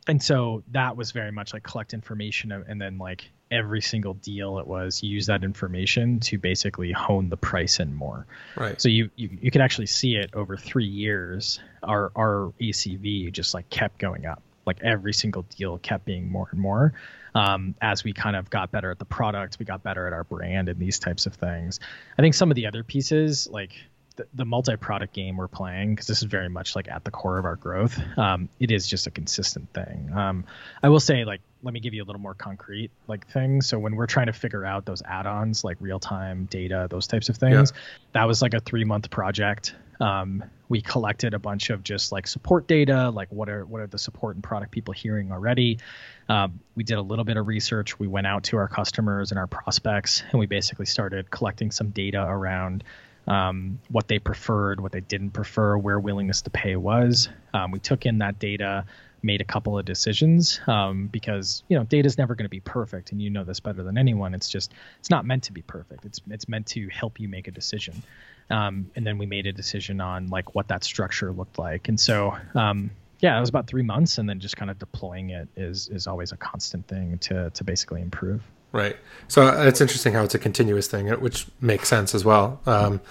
and 0.07 0.21
so 0.21 0.63
that 0.71 0.97
was 0.97 1.11
very 1.11 1.31
much 1.31 1.53
like 1.53 1.63
collect 1.63 1.93
information 1.93 2.51
and 2.51 2.81
then 2.81 2.97
like 2.97 3.29
every 3.51 3.81
single 3.81 4.13
deal 4.15 4.57
it 4.57 4.65
was 4.65 5.03
use 5.03 5.25
that 5.27 5.43
information 5.43 6.19
to 6.21 6.37
basically 6.37 6.91
hone 6.91 7.29
the 7.29 7.37
price 7.37 7.79
and 7.79 7.95
more. 7.95 8.25
Right. 8.55 8.81
So 8.81 8.89
you, 8.89 9.09
you 9.15 9.29
you 9.41 9.51
could 9.51 9.61
actually 9.61 9.87
see 9.87 10.15
it 10.15 10.31
over 10.33 10.57
three 10.57 10.85
years. 10.87 11.59
Our 11.83 12.11
our 12.15 12.53
ACV 12.59 13.31
just 13.31 13.53
like 13.53 13.69
kept 13.69 13.99
going 13.99 14.25
up. 14.25 14.41
Like 14.65 14.81
every 14.81 15.13
single 15.13 15.43
deal 15.43 15.77
kept 15.79 16.05
being 16.05 16.31
more 16.31 16.47
and 16.51 16.59
more. 16.59 16.93
Um, 17.33 17.75
as 17.81 18.03
we 18.03 18.13
kind 18.13 18.35
of 18.35 18.49
got 18.49 18.71
better 18.71 18.91
at 18.91 18.99
the 18.99 19.05
product, 19.05 19.57
we 19.59 19.65
got 19.65 19.83
better 19.83 20.05
at 20.07 20.13
our 20.13 20.23
brand 20.23 20.67
and 20.67 20.79
these 20.79 20.99
types 20.99 21.25
of 21.25 21.33
things. 21.33 21.79
I 22.17 22.21
think 22.21 22.35
some 22.35 22.51
of 22.51 22.55
the 22.55 22.67
other 22.67 22.83
pieces, 22.83 23.47
like 23.49 23.73
the, 24.15 24.27
the 24.33 24.45
multi-product 24.45 25.13
game 25.13 25.37
we're 25.37 25.47
playing 25.47 25.95
because 25.95 26.07
this 26.07 26.17
is 26.17 26.23
very 26.23 26.49
much 26.49 26.75
like 26.75 26.87
at 26.87 27.03
the 27.03 27.11
core 27.11 27.37
of 27.37 27.45
our 27.45 27.55
growth 27.55 27.99
um, 28.17 28.49
it 28.59 28.71
is 28.71 28.87
just 28.87 29.07
a 29.07 29.11
consistent 29.11 29.71
thing. 29.73 30.11
Um, 30.13 30.45
i 30.83 30.89
will 30.89 30.99
say 30.99 31.25
like 31.25 31.41
let 31.63 31.73
me 31.73 31.79
give 31.79 31.93
you 31.93 32.03
a 32.03 32.05
little 32.05 32.21
more 32.21 32.33
concrete 32.33 32.91
like 33.07 33.27
things 33.27 33.67
so 33.67 33.79
when 33.79 33.95
we're 33.95 34.07
trying 34.07 34.27
to 34.27 34.33
figure 34.33 34.65
out 34.65 34.85
those 34.85 35.01
add-ons 35.03 35.63
like 35.63 35.77
real-time 35.79 36.45
data 36.45 36.87
those 36.89 37.07
types 37.07 37.29
of 37.29 37.37
things 37.37 37.73
yeah. 37.73 37.81
that 38.13 38.27
was 38.27 38.41
like 38.41 38.53
a 38.53 38.59
three 38.59 38.83
month 38.83 39.09
project. 39.09 39.75
Um, 39.99 40.43
we 40.67 40.81
collected 40.81 41.35
a 41.35 41.39
bunch 41.39 41.69
of 41.69 41.83
just 41.83 42.11
like 42.11 42.25
support 42.25 42.67
data 42.67 43.11
like 43.11 43.31
what 43.31 43.49
are 43.49 43.65
what 43.65 43.81
are 43.81 43.87
the 43.87 43.99
support 43.99 44.35
and 44.35 44.43
product 44.43 44.71
people 44.71 44.93
hearing 44.93 45.31
already? 45.31 45.79
Um, 46.27 46.59
we 46.75 46.83
did 46.83 46.97
a 46.97 47.01
little 47.01 47.25
bit 47.25 47.37
of 47.37 47.45
research. 47.45 47.99
We 47.99 48.07
went 48.07 48.25
out 48.25 48.43
to 48.45 48.57
our 48.57 48.67
customers 48.67 49.31
and 49.31 49.37
our 49.37 49.47
prospects 49.47 50.23
and 50.31 50.39
we 50.39 50.45
basically 50.47 50.85
started 50.87 51.29
collecting 51.29 51.71
some 51.71 51.89
data 51.89 52.23
around 52.23 52.83
um, 53.27 53.79
what 53.89 54.07
they 54.07 54.19
preferred, 54.19 54.79
what 54.79 54.91
they 54.91 55.01
didn't 55.01 55.31
prefer, 55.31 55.77
where 55.77 55.99
willingness 55.99 56.41
to 56.43 56.49
pay 56.49 56.75
was. 56.75 57.29
Um, 57.53 57.71
we 57.71 57.79
took 57.79 58.05
in 58.05 58.19
that 58.19 58.39
data, 58.39 58.85
made 59.23 59.41
a 59.41 59.45
couple 59.45 59.77
of 59.77 59.85
decisions 59.85 60.59
um, 60.67 61.07
because 61.07 61.63
you 61.67 61.77
know 61.77 61.83
data 61.83 62.07
is 62.07 62.17
never 62.17 62.35
going 62.35 62.45
to 62.45 62.49
be 62.49 62.59
perfect, 62.59 63.11
and 63.11 63.21
you 63.21 63.29
know 63.29 63.43
this 63.43 63.59
better 63.59 63.83
than 63.83 63.97
anyone. 63.97 64.33
It's 64.33 64.49
just 64.49 64.73
it's 64.99 65.09
not 65.09 65.25
meant 65.25 65.43
to 65.43 65.53
be 65.53 65.61
perfect. 65.61 66.05
It's 66.05 66.21
it's 66.29 66.49
meant 66.49 66.67
to 66.67 66.89
help 66.89 67.19
you 67.19 67.27
make 67.27 67.47
a 67.47 67.51
decision. 67.51 68.01
Um, 68.49 68.91
and 68.95 69.07
then 69.07 69.17
we 69.17 69.25
made 69.25 69.45
a 69.47 69.53
decision 69.53 70.01
on 70.01 70.27
like 70.27 70.55
what 70.55 70.67
that 70.69 70.83
structure 70.83 71.31
looked 71.31 71.57
like, 71.59 71.87
and 71.87 71.99
so 71.99 72.35
um, 72.55 72.91
yeah, 73.19 73.37
it 73.37 73.39
was 73.39 73.49
about 73.49 73.67
three 73.67 73.83
months, 73.83 74.17
and 74.17 74.27
then 74.27 74.39
just 74.39 74.57
kind 74.57 74.71
of 74.71 74.79
deploying 74.79 75.29
it 75.29 75.47
is 75.55 75.87
is 75.89 76.07
always 76.07 76.31
a 76.31 76.37
constant 76.37 76.87
thing 76.87 77.19
to 77.19 77.51
to 77.51 77.63
basically 77.63 78.01
improve. 78.01 78.41
Right. 78.71 78.95
So 79.27 79.47
uh, 79.47 79.63
it's 79.65 79.81
interesting 79.81 80.13
how 80.13 80.23
it's 80.23 80.35
a 80.35 80.39
continuous 80.39 80.87
thing, 80.87 81.11
uh, 81.11 81.17
which 81.17 81.47
makes 81.59 81.89
sense 81.89 82.15
as 82.15 82.23
well, 82.23 82.61
um, 82.65 83.01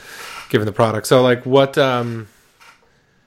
given 0.49 0.67
the 0.67 0.73
product. 0.73 1.07
So, 1.07 1.23
like, 1.23 1.45
what? 1.45 1.77
Um, 1.77 2.29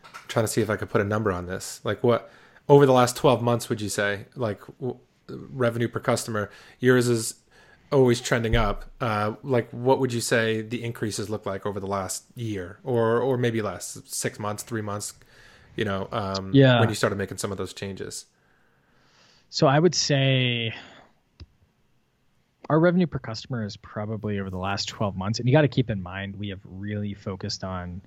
I'm 0.06 0.12
trying 0.28 0.46
to 0.46 0.52
see 0.52 0.62
if 0.62 0.70
I 0.70 0.76
could 0.76 0.90
put 0.90 1.02
a 1.02 1.04
number 1.04 1.32
on 1.32 1.46
this. 1.46 1.80
Like, 1.84 2.04
what 2.04 2.32
over 2.68 2.86
the 2.86 2.94
last 2.94 3.16
12 3.18 3.42
months 3.42 3.70
would 3.70 3.82
you 3.82 3.90
say, 3.90 4.26
like, 4.36 4.62
w- 4.80 5.00
revenue 5.28 5.88
per 5.88 6.00
customer? 6.00 6.50
Yours 6.80 7.08
is 7.08 7.36
always 7.92 8.20
trending 8.20 8.56
up. 8.56 8.86
Uh, 9.00 9.34
like, 9.44 9.70
what 9.70 10.00
would 10.00 10.12
you 10.12 10.22
say 10.22 10.62
the 10.62 10.84
increases 10.84 11.30
look 11.30 11.46
like 11.46 11.66
over 11.66 11.80
the 11.80 11.88
last 11.88 12.26
year, 12.36 12.80
or 12.84 13.20
or 13.22 13.38
maybe 13.38 13.62
less, 13.62 14.02
six 14.06 14.40
months, 14.40 14.64
three 14.64 14.82
months? 14.82 15.14
You 15.76 15.86
know, 15.86 16.08
um, 16.12 16.52
yeah. 16.54 16.80
when 16.80 16.90
you 16.90 16.96
started 16.96 17.16
making 17.16 17.38
some 17.38 17.52
of 17.52 17.58
those 17.58 17.74
changes. 17.74 18.26
So 19.50 19.68
I 19.68 19.80
would 19.80 19.96
say 19.96 20.74
our 22.70 22.80
revenue 22.80 23.08
per 23.08 23.20
customer 23.20 23.66
is 23.66 23.78
probably 23.78 24.40
over 24.40 24.50
the 24.50 24.58
last 24.58 24.88
12 24.88 25.16
months 25.16 25.40
and 25.40 25.48
you 25.48 25.54
got 25.54 25.62
to 25.62 25.68
keep 25.68 25.90
in 25.90 26.02
mind 26.02 26.36
we 26.38 26.50
have 26.50 26.60
really 26.66 27.14
focused 27.14 27.64
on 27.64 28.02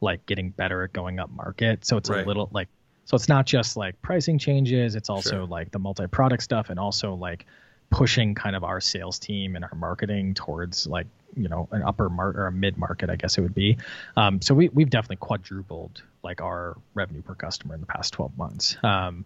like 0.00 0.24
getting 0.26 0.50
better 0.50 0.82
at 0.82 0.92
going 0.92 1.18
up 1.18 1.30
market 1.30 1.84
so 1.84 1.96
it's 1.96 2.10
right. 2.10 2.24
a 2.24 2.26
little 2.26 2.48
like 2.52 2.68
so 3.04 3.14
it's 3.14 3.28
not 3.28 3.46
just 3.46 3.76
like 3.76 4.00
pricing 4.02 4.38
changes 4.38 4.94
it's 4.94 5.10
also 5.10 5.30
sure. 5.30 5.44
like 5.44 5.70
the 5.70 5.78
multi-product 5.78 6.42
stuff 6.42 6.70
and 6.70 6.78
also 6.78 7.14
like 7.14 7.46
pushing 7.90 8.34
kind 8.34 8.54
of 8.54 8.62
our 8.62 8.80
sales 8.80 9.18
team 9.18 9.56
and 9.56 9.64
our 9.64 9.74
marketing 9.74 10.32
towards 10.32 10.86
like 10.86 11.06
you 11.36 11.48
know 11.48 11.68
an 11.72 11.82
upper 11.82 12.08
market 12.08 12.38
or 12.38 12.46
a 12.46 12.52
mid 12.52 12.78
market 12.78 13.10
i 13.10 13.16
guess 13.16 13.36
it 13.36 13.40
would 13.40 13.54
be 13.54 13.76
um, 14.16 14.40
so 14.40 14.54
we, 14.54 14.68
we've 14.70 14.90
definitely 14.90 15.16
quadrupled 15.16 16.02
like 16.22 16.40
our 16.40 16.76
revenue 16.94 17.22
per 17.22 17.34
customer 17.34 17.74
in 17.74 17.80
the 17.80 17.86
past 17.86 18.12
12 18.12 18.36
months 18.38 18.76
um, 18.82 19.24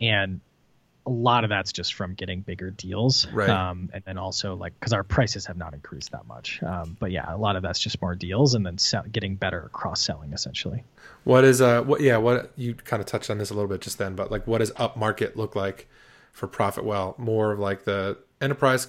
and 0.00 0.40
a 1.06 1.10
lot 1.10 1.44
of 1.44 1.50
that's 1.50 1.72
just 1.72 1.94
from 1.94 2.14
getting 2.14 2.40
bigger 2.40 2.70
deals, 2.70 3.26
right? 3.32 3.50
Um, 3.50 3.90
and 3.92 4.02
then 4.04 4.16
also 4.16 4.54
like 4.54 4.78
because 4.78 4.92
our 4.92 5.02
prices 5.02 5.44
have 5.46 5.56
not 5.56 5.74
increased 5.74 6.12
that 6.12 6.26
much, 6.26 6.62
um, 6.62 6.96
but 6.98 7.10
yeah, 7.10 7.34
a 7.34 7.36
lot 7.36 7.56
of 7.56 7.62
that's 7.62 7.78
just 7.78 8.00
more 8.00 8.14
deals 8.14 8.54
and 8.54 8.64
then 8.64 8.78
sell, 8.78 9.02
getting 9.12 9.36
better 9.36 9.68
cross 9.72 10.00
selling 10.00 10.32
essentially. 10.32 10.82
What 11.24 11.44
is 11.44 11.60
uh 11.60 11.82
what 11.82 12.00
yeah 12.00 12.16
what 12.16 12.52
you 12.56 12.74
kind 12.74 13.00
of 13.00 13.06
touched 13.06 13.28
on 13.28 13.38
this 13.38 13.50
a 13.50 13.54
little 13.54 13.68
bit 13.68 13.82
just 13.82 13.98
then, 13.98 14.14
but 14.14 14.30
like 14.30 14.46
what 14.46 14.58
does 14.58 14.72
up 14.76 14.96
market 14.96 15.36
look 15.36 15.54
like 15.54 15.88
for 16.32 16.48
Profitwell? 16.48 17.18
More 17.18 17.52
of 17.52 17.58
like 17.58 17.84
the 17.84 18.16
enterprise 18.40 18.88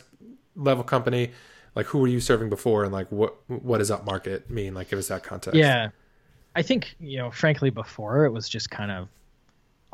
level 0.56 0.84
company, 0.86 1.32
like 1.76 1.88
who 1.88 2.00
were 2.00 2.08
you 2.08 2.22
serving 2.22 2.50
before, 2.50 2.86
and 2.86 2.94
like 2.94 3.12
what 3.12 3.36
what 3.48 3.80
does 3.80 3.92
up 3.92 4.06
market 4.06 4.50
mean? 4.50 4.74
Like 4.74 4.90
give 4.90 5.00
us 5.00 5.10
that 5.10 5.24
context. 5.24 5.58
Yeah, 5.58 5.90
I 6.56 6.62
think 6.62 6.96
you 7.00 7.18
know 7.18 7.30
frankly 7.30 7.72
before 7.72 8.24
it 8.26 8.32
was 8.32 8.48
just 8.48 8.72
kind 8.72 8.92
of 8.92 9.10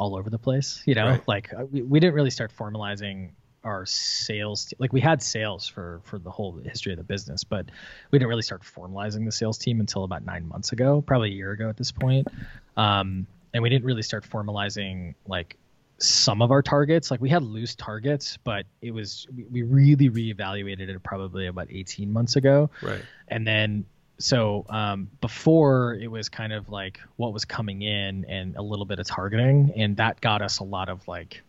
all 0.02 0.16
over 0.18 0.32
the 0.32 0.40
place. 0.40 0.82
You 0.86 0.96
know, 0.96 1.06
right. 1.06 1.28
like 1.28 1.54
uh, 1.54 1.66
we, 1.72 1.84
we 1.84 2.00
didn't 2.00 2.16
really 2.16 2.32
start 2.32 2.52
formalizing 2.58 3.30
our 3.64 3.86
sales 3.86 4.74
like 4.80 4.92
we 4.92 5.00
had 5.00 5.22
sales 5.22 5.68
for 5.68 6.02
for 6.04 6.18
the 6.18 6.32
whole 6.32 6.58
history 6.66 6.92
of 6.92 6.98
the 6.98 7.04
business 7.04 7.44
but 7.44 7.68
we 8.10 8.18
didn't 8.18 8.28
really 8.28 8.42
start 8.42 8.64
formalizing 8.64 9.24
the 9.24 9.32
sales 9.32 9.60
team 9.60 9.80
until 9.80 10.04
about 10.04 10.26
nine 10.26 10.48
months 10.48 10.72
ago 10.72 11.00
probably 11.06 11.30
a 11.30 11.34
year 11.34 11.52
ago 11.52 11.70
at 11.70 11.78
this 11.78 11.92
point 11.92 12.28
um, 12.76 13.28
and 13.54 13.62
we 13.62 13.70
didn't 13.70 13.86
really 13.86 14.02
start 14.02 14.28
formalizing 14.28 15.14
like 15.28 15.58
some 16.00 16.42
of 16.42 16.50
our 16.50 16.64
targets 16.64 17.12
like 17.12 17.22
we 17.22 17.30
had 17.30 17.44
loose 17.44 17.76
targets 17.76 18.36
but 18.44 18.66
it 18.82 18.90
was 18.90 19.28
we, 19.36 19.44
we 19.44 19.62
really 19.62 20.10
reevaluated 20.10 20.90
it 20.90 21.04
probably 21.04 21.46
about 21.46 21.68
18 21.70 22.12
months 22.12 22.38
ago 22.38 22.68
right 22.82 23.04
and 23.28 23.46
then 23.46 23.86
so 24.24 24.66
um, 24.70 25.10
before 25.20 25.96
it 25.96 26.10
was 26.10 26.30
kind 26.30 26.54
of 26.54 26.70
like 26.70 27.00
what 27.18 27.34
was 27.34 27.46
coming 27.46 27.82
in 27.82 28.26
and 28.26 28.56
a 28.56 28.62
little 28.62 28.86
bit 28.86 29.00
of 29.00 29.08
targeting 29.08 29.74
and 29.76 29.98
that 29.98 30.22
got 30.22 30.42
us 30.42 30.60
a 30.60 30.64
lot 30.64 30.90
of 30.90 31.08
like 31.08 31.42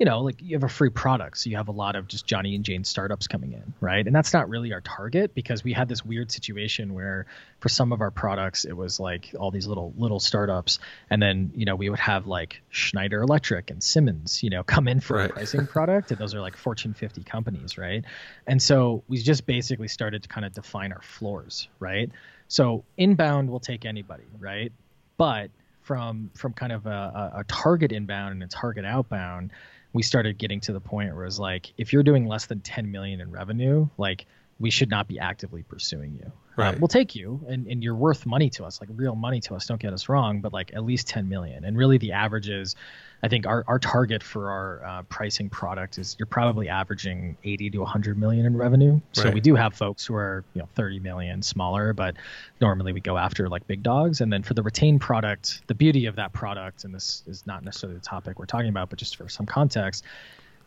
you 0.00 0.06
know, 0.06 0.20
like 0.22 0.40
you 0.40 0.56
have 0.56 0.64
a 0.64 0.68
free 0.68 0.88
product, 0.88 1.36
so 1.36 1.50
you 1.50 1.58
have 1.58 1.68
a 1.68 1.72
lot 1.72 1.94
of 1.94 2.08
just 2.08 2.24
Johnny 2.24 2.54
and 2.54 2.64
Jane 2.64 2.84
startups 2.84 3.26
coming 3.26 3.52
in, 3.52 3.74
right? 3.82 4.06
And 4.06 4.16
that's 4.16 4.32
not 4.32 4.48
really 4.48 4.72
our 4.72 4.80
target 4.80 5.34
because 5.34 5.62
we 5.62 5.74
had 5.74 5.90
this 5.90 6.02
weird 6.02 6.32
situation 6.32 6.94
where 6.94 7.26
for 7.58 7.68
some 7.68 7.92
of 7.92 8.00
our 8.00 8.10
products 8.10 8.64
it 8.64 8.72
was 8.72 8.98
like 8.98 9.34
all 9.38 9.50
these 9.50 9.66
little 9.66 9.92
little 9.98 10.18
startups, 10.18 10.78
and 11.10 11.20
then 11.20 11.52
you 11.54 11.66
know 11.66 11.76
we 11.76 11.90
would 11.90 11.98
have 11.98 12.26
like 12.26 12.62
Schneider 12.70 13.20
Electric 13.20 13.70
and 13.70 13.82
Simmons, 13.82 14.42
you 14.42 14.48
know, 14.48 14.62
come 14.62 14.88
in 14.88 15.00
for 15.00 15.18
right. 15.18 15.28
a 15.28 15.32
pricing 15.34 15.66
product, 15.66 16.10
and 16.10 16.18
those 16.18 16.34
are 16.34 16.40
like 16.40 16.56
Fortune 16.56 16.94
50 16.94 17.22
companies, 17.24 17.76
right? 17.76 18.02
And 18.46 18.62
so 18.62 19.04
we 19.06 19.18
just 19.18 19.44
basically 19.44 19.88
started 19.88 20.22
to 20.22 20.30
kind 20.30 20.46
of 20.46 20.54
define 20.54 20.92
our 20.92 21.02
floors, 21.02 21.68
right? 21.78 22.10
So 22.48 22.84
inbound 22.96 23.50
will 23.50 23.60
take 23.60 23.84
anybody, 23.84 24.24
right? 24.38 24.72
But 25.18 25.50
from 25.82 26.30
from 26.34 26.54
kind 26.54 26.72
of 26.72 26.86
a, 26.86 27.32
a, 27.36 27.44
target 27.44 27.92
inbound 27.92 28.32
and 28.32 28.42
a 28.42 28.46
target 28.46 28.84
outbound 28.84 29.50
we 29.92 30.02
started 30.02 30.38
getting 30.38 30.60
to 30.60 30.72
the 30.72 30.80
point 30.80 31.14
where 31.14 31.22
it 31.22 31.26
was 31.26 31.40
like 31.40 31.72
if 31.76 31.92
you're 31.92 32.02
doing 32.02 32.26
less 32.26 32.46
than 32.46 32.60
10 32.60 32.90
million 32.90 33.20
in 33.20 33.30
revenue 33.30 33.88
like 33.98 34.26
we 34.58 34.70
should 34.70 34.90
not 34.90 35.08
be 35.08 35.18
actively 35.18 35.62
pursuing 35.62 36.14
you. 36.22 36.30
Right. 36.60 36.74
Um, 36.74 36.80
we'll 36.80 36.88
take 36.88 37.14
you, 37.14 37.44
and, 37.48 37.66
and 37.66 37.82
you're 37.82 37.94
worth 37.94 38.26
money 38.26 38.50
to 38.50 38.64
us, 38.64 38.80
like 38.80 38.90
real 38.94 39.14
money 39.14 39.40
to 39.42 39.54
us. 39.54 39.66
Don't 39.66 39.80
get 39.80 39.92
us 39.92 40.08
wrong, 40.08 40.40
but 40.40 40.52
like 40.52 40.72
at 40.74 40.84
least 40.84 41.08
10 41.08 41.28
million. 41.28 41.64
And 41.64 41.76
really, 41.76 41.98
the 41.98 42.12
average 42.12 42.48
is, 42.48 42.76
I 43.22 43.28
think 43.28 43.46
our, 43.46 43.64
our 43.66 43.78
target 43.78 44.22
for 44.22 44.50
our 44.50 44.84
uh, 44.84 45.02
pricing 45.04 45.50
product 45.50 45.98
is 45.98 46.16
you're 46.18 46.26
probably 46.26 46.68
averaging 46.68 47.36
80 47.44 47.70
to 47.70 47.78
100 47.78 48.18
million 48.18 48.46
in 48.46 48.56
revenue. 48.56 49.00
So 49.12 49.24
Right. 49.24 49.34
we 49.34 49.40
do 49.40 49.54
have 49.54 49.74
folks 49.74 50.06
who 50.06 50.14
are 50.14 50.44
you 50.54 50.62
know 50.62 50.68
30 50.74 51.00
million 51.00 51.42
smaller, 51.42 51.92
but 51.92 52.16
normally 52.60 52.92
we 52.92 53.00
go 53.00 53.18
after 53.18 53.48
like 53.48 53.66
big 53.66 53.82
dogs. 53.82 54.20
And 54.20 54.32
then 54.32 54.42
for 54.42 54.54
the 54.54 54.62
retained 54.62 55.00
product, 55.00 55.62
the 55.66 55.74
beauty 55.74 56.06
of 56.06 56.16
that 56.16 56.32
product, 56.32 56.84
and 56.84 56.94
this 56.94 57.22
is 57.26 57.46
not 57.46 57.62
necessarily 57.64 57.98
the 57.98 58.04
topic 58.04 58.38
we're 58.38 58.46
talking 58.46 58.68
about, 58.70 58.88
but 58.88 58.98
just 58.98 59.16
for 59.16 59.28
some 59.28 59.46
context, 59.46 60.04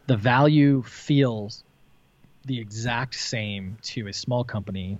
the 0.07 0.17
value 0.17 0.83
feels 0.83 1.63
the 2.45 2.59
exact 2.59 3.15
same 3.15 3.77
to 3.81 4.07
a 4.07 4.13
small 4.13 4.43
company 4.43 4.99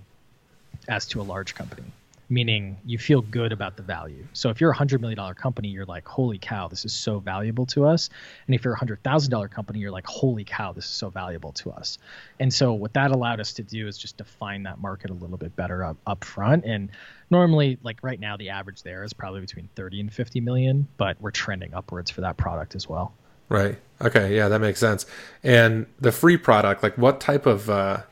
as 0.88 1.06
to 1.06 1.20
a 1.20 1.22
large 1.22 1.54
company 1.54 1.84
meaning 2.30 2.78
you 2.84 2.98
feel 2.98 3.20
good 3.20 3.52
about 3.52 3.76
the 3.76 3.82
value 3.82 4.26
so 4.32 4.48
if 4.48 4.60
you're 4.60 4.70
a 4.70 4.76
hundred 4.76 5.00
million 5.00 5.16
dollar 5.16 5.34
company 5.34 5.68
you're 5.68 5.84
like 5.84 6.06
holy 6.06 6.38
cow 6.38 6.68
this 6.68 6.84
is 6.84 6.92
so 6.92 7.18
valuable 7.18 7.66
to 7.66 7.84
us 7.84 8.08
and 8.46 8.54
if 8.54 8.64
you're 8.64 8.72
a 8.72 8.78
hundred 8.78 9.02
thousand 9.02 9.30
dollar 9.30 9.48
company 9.48 9.78
you're 9.78 9.90
like 9.90 10.06
holy 10.06 10.44
cow 10.44 10.72
this 10.72 10.84
is 10.84 10.90
so 10.90 11.10
valuable 11.10 11.52
to 11.52 11.70
us 11.70 11.98
and 12.40 12.52
so 12.52 12.72
what 12.72 12.94
that 12.94 13.10
allowed 13.10 13.40
us 13.40 13.52
to 13.52 13.62
do 13.62 13.86
is 13.86 13.98
just 13.98 14.16
define 14.16 14.62
that 14.62 14.80
market 14.80 15.10
a 15.10 15.14
little 15.14 15.36
bit 15.36 15.54
better 15.54 15.84
up, 15.84 15.96
up 16.06 16.24
front 16.24 16.64
and 16.64 16.90
normally 17.30 17.78
like 17.82 17.98
right 18.02 18.20
now 18.20 18.36
the 18.36 18.48
average 18.48 18.82
there 18.82 19.04
is 19.04 19.12
probably 19.12 19.40
between 19.40 19.68
30 19.76 20.00
and 20.00 20.12
50 20.12 20.40
million 20.40 20.88
but 20.96 21.20
we're 21.20 21.30
trending 21.30 21.74
upwards 21.74 22.10
for 22.10 22.22
that 22.22 22.36
product 22.36 22.74
as 22.74 22.88
well 22.88 23.12
Right. 23.48 23.76
Okay. 24.00 24.34
Yeah, 24.34 24.48
that 24.48 24.60
makes 24.60 24.80
sense. 24.80 25.04
And 25.42 25.84
the 26.00 26.12
free 26.12 26.38
product, 26.38 26.82
like 26.82 26.96
what 26.96 27.20
type 27.20 27.44
of, 27.44 27.68
uh, 27.68 28.02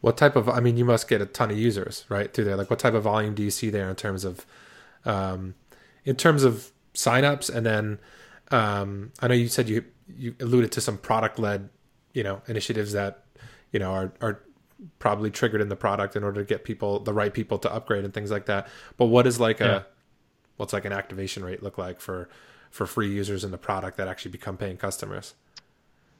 what 0.00 0.16
type 0.16 0.36
of, 0.36 0.48
I 0.48 0.60
mean, 0.60 0.76
you 0.76 0.84
must 0.84 1.08
get 1.08 1.20
a 1.20 1.26
ton 1.26 1.50
of 1.50 1.58
users, 1.58 2.04
right, 2.08 2.32
through 2.32 2.44
there. 2.44 2.56
Like 2.56 2.70
what 2.70 2.78
type 2.78 2.94
of 2.94 3.02
volume 3.02 3.34
do 3.34 3.42
you 3.42 3.50
see 3.50 3.70
there 3.70 3.90
in 3.90 3.96
terms 3.96 4.24
of, 4.24 4.46
um, 5.04 5.54
in 6.04 6.16
terms 6.16 6.42
of 6.42 6.70
signups? 6.94 7.54
And 7.54 7.66
then, 7.66 7.98
um, 8.50 9.12
I 9.20 9.28
know 9.28 9.34
you 9.34 9.48
said 9.48 9.68
you, 9.68 9.84
you 10.16 10.34
alluded 10.40 10.72
to 10.72 10.80
some 10.80 10.96
product 10.96 11.38
led, 11.38 11.68
you 12.14 12.22
know, 12.22 12.40
initiatives 12.48 12.92
that, 12.92 13.24
you 13.72 13.78
know, 13.78 13.92
are, 13.92 14.12
are 14.20 14.42
probably 14.98 15.30
triggered 15.30 15.60
in 15.60 15.68
the 15.68 15.76
product 15.76 16.16
in 16.16 16.24
order 16.24 16.40
to 16.40 16.46
get 16.46 16.64
people, 16.64 17.00
the 17.00 17.12
right 17.12 17.34
people 17.34 17.58
to 17.58 17.72
upgrade 17.72 18.04
and 18.04 18.14
things 18.14 18.30
like 18.30 18.46
that. 18.46 18.68
But 18.96 19.06
what 19.06 19.26
is 19.26 19.38
like 19.38 19.60
Yeah. 19.60 19.76
a, 19.76 19.82
what's 20.56 20.72
like 20.72 20.86
an 20.86 20.92
activation 20.92 21.44
rate 21.44 21.62
look 21.62 21.76
like 21.76 22.00
for, 22.00 22.28
for 22.70 22.86
free 22.86 23.12
users 23.12 23.44
in 23.44 23.50
the 23.50 23.58
product 23.58 23.98
that 23.98 24.08
actually 24.08 24.30
become 24.30 24.56
paying 24.56 24.78
customers? 24.78 25.34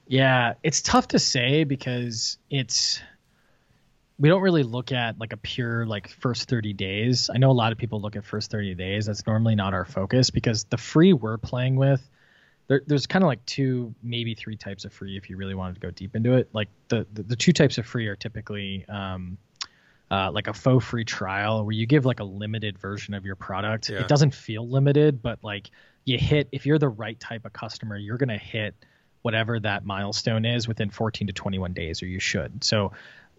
Yeah, 0.07 0.53
it's 0.61 0.81
tough 0.81 1.07
to 1.09 1.19
say 1.19 1.63
because 1.63 2.37
it's 2.49 3.01
we 4.21 4.29
don't 4.29 4.43
really 4.43 4.61
look 4.61 4.91
at 4.91 5.19
like 5.19 5.33
a 5.33 5.37
pure 5.37 5.85
like 5.87 6.07
first 6.07 6.47
30 6.47 6.73
days. 6.73 7.31
I 7.33 7.39
know 7.39 7.49
a 7.49 7.53
lot 7.53 7.71
of 7.71 7.79
people 7.79 7.99
look 7.99 8.15
at 8.15 8.23
first 8.23 8.51
30 8.51 8.75
days. 8.75 9.07
That's 9.07 9.25
normally 9.25 9.55
not 9.55 9.73
our 9.73 9.83
focus 9.83 10.29
because 10.29 10.65
the 10.65 10.77
free 10.77 11.11
we're 11.11 11.39
playing 11.39 11.75
with 11.75 12.07
there, 12.67 12.83
there's 12.85 13.07
kind 13.07 13.23
of 13.23 13.27
like 13.27 13.43
two 13.47 13.95
maybe 14.03 14.35
three 14.35 14.55
types 14.55 14.85
of 14.85 14.93
free 14.93 15.17
if 15.17 15.27
you 15.27 15.37
really 15.37 15.55
wanted 15.55 15.73
to 15.73 15.79
go 15.81 15.89
deep 15.89 16.15
into 16.15 16.33
it. 16.33 16.49
Like 16.53 16.69
the 16.87 17.07
the, 17.11 17.23
the 17.23 17.35
two 17.35 17.51
types 17.51 17.79
of 17.79 17.87
free 17.87 18.07
are 18.07 18.15
typically 18.15 18.85
um 18.87 19.39
uh, 20.11 20.29
like 20.31 20.47
a 20.47 20.53
faux 20.53 20.85
free 20.85 21.05
trial 21.05 21.63
where 21.63 21.71
you 21.71 21.87
give 21.87 22.05
like 22.05 22.19
a 22.19 22.23
limited 22.23 22.77
version 22.77 23.13
of 23.13 23.25
your 23.25 23.37
product. 23.37 23.89
Yeah. 23.89 24.01
It 24.01 24.07
doesn't 24.09 24.35
feel 24.35 24.67
limited, 24.67 25.23
but 25.23 25.39
like 25.41 25.71
you 26.05 26.19
hit 26.19 26.47
if 26.51 26.67
you're 26.67 26.77
the 26.77 26.89
right 26.89 27.19
type 27.19 27.45
of 27.45 27.53
customer, 27.53 27.97
you're 27.97 28.17
gonna 28.17 28.37
hit 28.37 28.75
whatever 29.23 29.59
that 29.59 29.83
milestone 29.83 30.45
is 30.45 30.67
within 30.67 30.91
14 30.91 31.27
to 31.27 31.33
21 31.33 31.73
days, 31.73 32.03
or 32.03 32.05
you 32.05 32.19
should. 32.19 32.63
So 32.63 32.91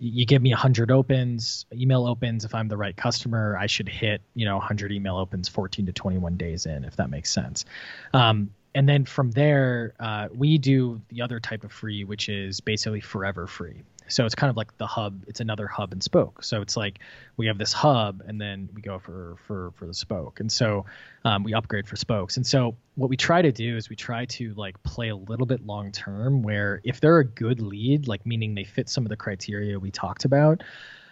you 0.02 0.26
give 0.26 0.42
me 0.42 0.50
100 0.50 0.90
opens, 0.90 1.64
email 1.72 2.06
opens. 2.06 2.44
If 2.44 2.54
I'm 2.54 2.66
the 2.66 2.76
right 2.76 2.96
customer, 2.96 3.56
I 3.58 3.66
should 3.66 3.88
hit 3.88 4.20
you 4.34 4.44
know 4.44 4.56
100 4.56 4.90
email 4.90 5.16
opens 5.16 5.48
14 5.48 5.86
to 5.86 5.92
21 5.92 6.36
days 6.36 6.66
in, 6.66 6.84
if 6.84 6.96
that 6.96 7.08
makes 7.08 7.30
sense. 7.30 7.64
Um, 8.12 8.50
and 8.74 8.88
then 8.88 9.04
from 9.04 9.30
there, 9.30 9.94
uh, 10.00 10.28
we 10.34 10.58
do 10.58 11.00
the 11.08 11.22
other 11.22 11.38
type 11.38 11.62
of 11.62 11.70
free, 11.70 12.04
which 12.04 12.28
is 12.28 12.60
basically 12.60 13.00
forever 13.00 13.46
free. 13.46 13.82
So 14.08 14.26
it's 14.26 14.34
kind 14.34 14.50
of 14.50 14.56
like 14.56 14.76
the 14.78 14.86
hub. 14.86 15.24
It's 15.26 15.40
another 15.40 15.66
hub 15.66 15.92
and 15.92 16.02
spoke. 16.02 16.44
So 16.44 16.60
it's 16.60 16.76
like 16.76 17.00
we 17.36 17.46
have 17.46 17.58
this 17.58 17.72
hub, 17.72 18.22
and 18.26 18.40
then 18.40 18.68
we 18.74 18.82
go 18.82 18.98
for 18.98 19.36
for 19.46 19.72
for 19.76 19.86
the 19.86 19.94
spoke, 19.94 20.40
and 20.40 20.50
so 20.50 20.84
um, 21.24 21.44
we 21.44 21.54
upgrade 21.54 21.86
for 21.88 21.96
spokes. 21.96 22.36
And 22.36 22.46
so 22.46 22.76
what 22.94 23.10
we 23.10 23.16
try 23.16 23.42
to 23.42 23.52
do 23.52 23.76
is 23.76 23.88
we 23.88 23.96
try 23.96 24.26
to 24.26 24.54
like 24.54 24.82
play 24.82 25.08
a 25.08 25.16
little 25.16 25.46
bit 25.46 25.64
long 25.64 25.92
term, 25.92 26.42
where 26.42 26.80
if 26.84 27.00
they're 27.00 27.18
a 27.18 27.24
good 27.24 27.60
lead, 27.60 28.08
like 28.08 28.26
meaning 28.26 28.54
they 28.54 28.64
fit 28.64 28.88
some 28.88 29.04
of 29.04 29.08
the 29.10 29.16
criteria 29.16 29.78
we 29.78 29.90
talked 29.90 30.24
about, 30.24 30.62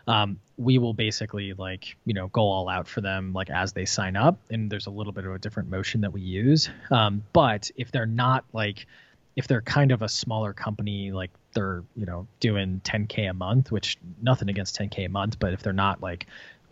um, 0.07 0.39
we 0.57 0.79
will 0.79 0.93
basically 0.93 1.53
like 1.53 1.97
you 2.05 2.15
know 2.15 2.29
go 2.29 2.43
all 2.43 2.69
out 2.69 2.89
for 2.89 3.01
them 3.01 3.33
like 3.33 3.51
as 3.51 3.73
they 3.73 3.85
sign 3.85 4.17
up 4.17 4.39
and 4.51 4.71
there's 4.71 4.87
a 4.87 4.91
little 4.91 5.13
bit 5.13 5.25
of 5.25 5.35
a 5.35 5.39
different 5.39 5.71
motion 5.71 6.01
that 6.01 6.13
we 6.13 6.21
use 6.21 6.69
um, 6.91 7.23
but 7.33 7.71
if 7.77 7.91
they're 7.93 8.07
not 8.07 8.45
like 8.53 8.87
if 9.37 9.47
they're 9.47 9.63
kind 9.63 9.93
of 9.93 10.03
a 10.03 10.09
smaller 10.09 10.53
company 10.53 11.13
like 11.13 11.31
they're 11.53 11.83
you 11.97 12.07
know 12.07 12.27
doing 12.39 12.81
10k 12.85 13.31
a 13.31 13.35
month 13.35 13.71
which 13.71 13.97
nothing 14.23 14.49
against 14.49 14.79
10k 14.79 15.07
a 15.07 15.09
month 15.09 15.39
but 15.39 15.53
if 15.53 15.63
they're 15.63 15.73
not 15.73 16.01
like 16.03 16.27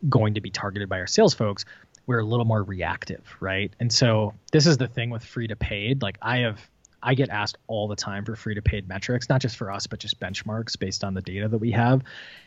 going 0.08 0.34
to 0.34 0.40
be 0.40 0.50
targeted 0.50 0.88
by 0.88 1.00
our 1.00 1.06
sales 1.06 1.34
folks 1.34 1.64
we're 2.06 2.20
a 2.20 2.24
little 2.24 2.44
more 2.44 2.62
reactive 2.62 3.24
right 3.40 3.72
and 3.80 3.92
so 3.92 4.34
this 4.52 4.66
is 4.66 4.76
the 4.78 4.86
thing 4.86 5.10
with 5.10 5.24
free 5.24 5.48
to 5.48 5.56
paid 5.56 6.02
like 6.02 6.16
i 6.22 6.38
have 6.38 6.60
I 7.02 7.14
get 7.14 7.28
asked 7.28 7.58
all 7.66 7.88
the 7.88 7.96
time 7.96 8.24
for 8.24 8.34
free 8.34 8.54
to 8.56 8.62
paid 8.62 8.88
metrics, 8.88 9.28
not 9.28 9.40
just 9.40 9.56
for 9.56 9.70
us, 9.70 9.86
but 9.86 10.00
just 10.00 10.18
benchmarks 10.18 10.78
based 10.78 11.04
on 11.04 11.14
the 11.14 11.22
data 11.22 11.48
that 11.48 11.58
we 11.58 11.70
have. 11.72 12.02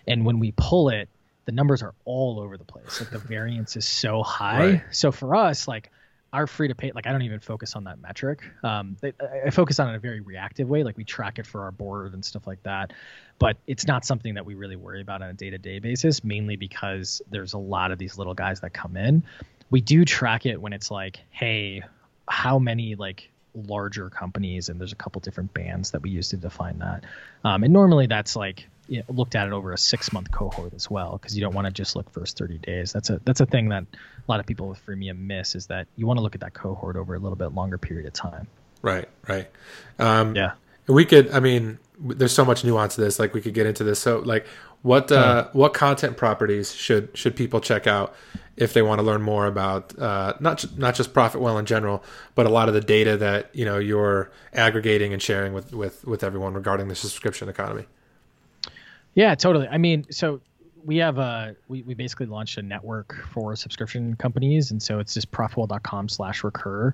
And 0.08 0.26
when 0.26 0.40
we 0.40 0.54
pull 0.56 0.90
it, 0.90 1.10
the 1.46 1.52
numbers 1.52 1.82
are 1.82 1.94
all 2.06 2.40
over 2.40 2.58
the 2.58 2.66
place. 2.66 3.00
Like 3.00 3.12
the 3.12 3.20
variance 3.20 3.76
is 3.76 3.88
so 3.88 4.24
high. 4.24 4.60
Right. 4.60 4.84
So 4.92 5.12
for 5.12 5.36
us, 5.36 5.68
like 5.68 5.90
our 6.34 6.48
free 6.48 6.70
to 6.70 6.76
pay, 6.76 6.92
like 6.94 7.08
I 7.08 7.12
don't 7.12 7.24
even 7.24 7.40
focus 7.40 7.76
on 7.76 7.84
that 7.86 8.00
metric. 8.00 8.42
Um, 8.64 8.96
I, 9.04 9.14
I 9.46 9.50
focus 9.50 9.80
on 9.80 9.88
it 9.88 9.92
in 9.92 9.96
a 9.98 10.00
very 10.00 10.22
reactive 10.22 10.70
way. 10.70 10.84
Like 10.84 10.98
we 10.98 11.04
track 11.04 11.40
it 11.40 11.46
for 11.46 11.64
our 11.64 11.72
board 11.72 12.14
and 12.14 12.24
stuff 12.24 12.48
like 12.48 12.64
that. 12.64 12.94
But 13.38 13.58
it's 13.68 13.86
not 13.86 14.06
something 14.06 14.36
that 14.36 14.46
we 14.46 14.56
really 14.56 14.76
worry 14.76 15.02
about 15.02 15.22
on 15.22 15.30
a 15.30 15.34
day 15.34 15.50
to 15.50 15.58
day 15.58 15.80
basis, 15.80 16.24
mainly 16.24 16.56
because 16.56 17.22
there's 17.30 17.54
a 17.54 17.58
lot 17.58 17.92
of 17.92 17.98
these 17.98 18.18
little 18.18 18.34
guys 18.34 18.62
that 18.62 18.74
come 18.74 18.96
in. 18.96 19.24
We 19.70 19.82
do 19.82 20.06
track 20.06 20.46
it 20.46 20.62
when 20.62 20.74
it's 20.74 20.92
like, 20.92 21.20
hey, 21.32 21.84
how 22.28 22.60
many 22.60 22.96
like 22.96 23.30
larger 23.54 24.10
companies 24.10 24.70
and 24.70 24.80
there's 24.80 24.94
a 24.94 24.98
couple 24.98 25.20
different 25.20 25.54
bands 25.54 25.92
that 25.92 26.02
we 26.02 26.10
use 26.10 26.30
to 26.30 26.38
define 26.38 26.80
that 26.80 27.04
um, 27.44 27.66
and 27.66 27.74
normally 27.74 28.08
that's 28.08 28.34
like 28.34 28.70
you 28.92 28.98
know, 28.98 29.06
looked 29.10 29.36
at 29.36 29.48
it 29.48 29.54
over 29.54 29.72
a 29.72 29.78
six 29.78 30.12
month 30.12 30.32
cohort 30.32 30.74
as 30.74 30.90
well 30.90 31.14
because 31.14 31.36
you 31.36 31.42
don't 31.42 31.56
want 31.56 31.66
to 31.66 31.72
just 31.72 31.96
look 31.96 32.10
first 32.12 32.38
30 32.38 32.58
days 32.58 32.92
that's 32.92 33.10
a 33.10 33.22
that's 33.24 33.40
a 33.40 33.46
thing 33.46 33.70
that 33.70 33.84
a 33.94 34.32
lot 34.32 34.40
of 34.40 34.46
people 34.46 34.68
with 34.68 34.86
freemium 34.86 35.18
miss 35.20 35.56
is 35.56 35.68
that 35.68 35.88
you 35.96 36.06
want 36.06 36.18
to 36.18 36.22
look 36.22 36.36
at 36.36 36.42
that 36.42 36.54
cohort 36.54 36.96
over 36.96 37.16
a 37.16 37.20
little 37.20 37.38
bit 37.38 37.54
longer 37.54 37.78
period 37.78 38.06
of 38.06 38.14
time 38.14 38.48
Right, 38.84 39.08
right. 39.28 39.48
Um, 40.00 40.36
yeah 40.36 40.54
we 40.88 41.06
could. 41.06 41.32
I 41.32 41.40
mean, 41.40 41.80
there's 42.00 42.34
so 42.34 42.46
much 42.46 42.64
nuance 42.64 42.96
to 42.96 43.02
this. 43.02 43.20
Like 43.20 43.34
we 43.34 43.42
could 43.42 43.54
get 43.54 43.66
into 43.66 43.84
this. 43.84 44.00
So, 44.00 44.20
like, 44.20 44.46
what 44.82 45.12
uh, 45.12 45.48
what 45.54 45.74
content 45.74 46.18
properties 46.18 46.74
should 46.74 47.16
should 47.16 47.36
people 47.36 47.62
check 47.62 47.88
out 47.88 48.16
if 48.58 48.74
they 48.74 48.82
want 48.82 49.00
to 49.00 49.04
learn 49.04 49.22
more 49.22 49.46
about 49.46 49.98
uh, 50.00 50.34
not 50.40 50.78
not 50.78 50.96
just 50.96 51.14
ProfitWell 51.14 51.60
in 51.60 51.66
general, 51.66 52.04
but 52.36 52.46
a 52.46 52.50
lot 52.50 52.68
of 52.68 52.74
the 52.74 52.82
data 52.82 53.18
that 53.18 53.50
you 53.54 53.66
know 53.66 53.78
you're 53.78 54.32
aggregating 54.54 55.14
and 55.14 55.22
sharing 55.22 55.54
with 55.54 55.74
with 55.74 56.04
with 56.06 56.24
everyone 56.24 56.54
regarding 56.54 56.88
the 56.88 56.96
subscription 56.96 57.50
economy. 57.50 57.86
Yeah, 59.16 59.36
totally. 59.36 59.68
I 59.68 59.78
mean, 59.78 60.06
so 60.12 60.42
we 60.84 60.98
have 60.98 61.18
a 61.18 61.56
we, 61.68 61.84
we 61.84 61.94
basically 61.94 62.26
launched 62.28 62.58
a 62.58 62.62
network 62.62 63.16
for 63.32 63.56
subscription 63.56 64.16
companies, 64.16 64.72
and 64.72 64.82
so 64.82 65.00
it's 65.00 65.14
just 65.14 65.32
profitwell.com 65.32 66.10
slash 66.10 66.44
recur. 66.44 66.94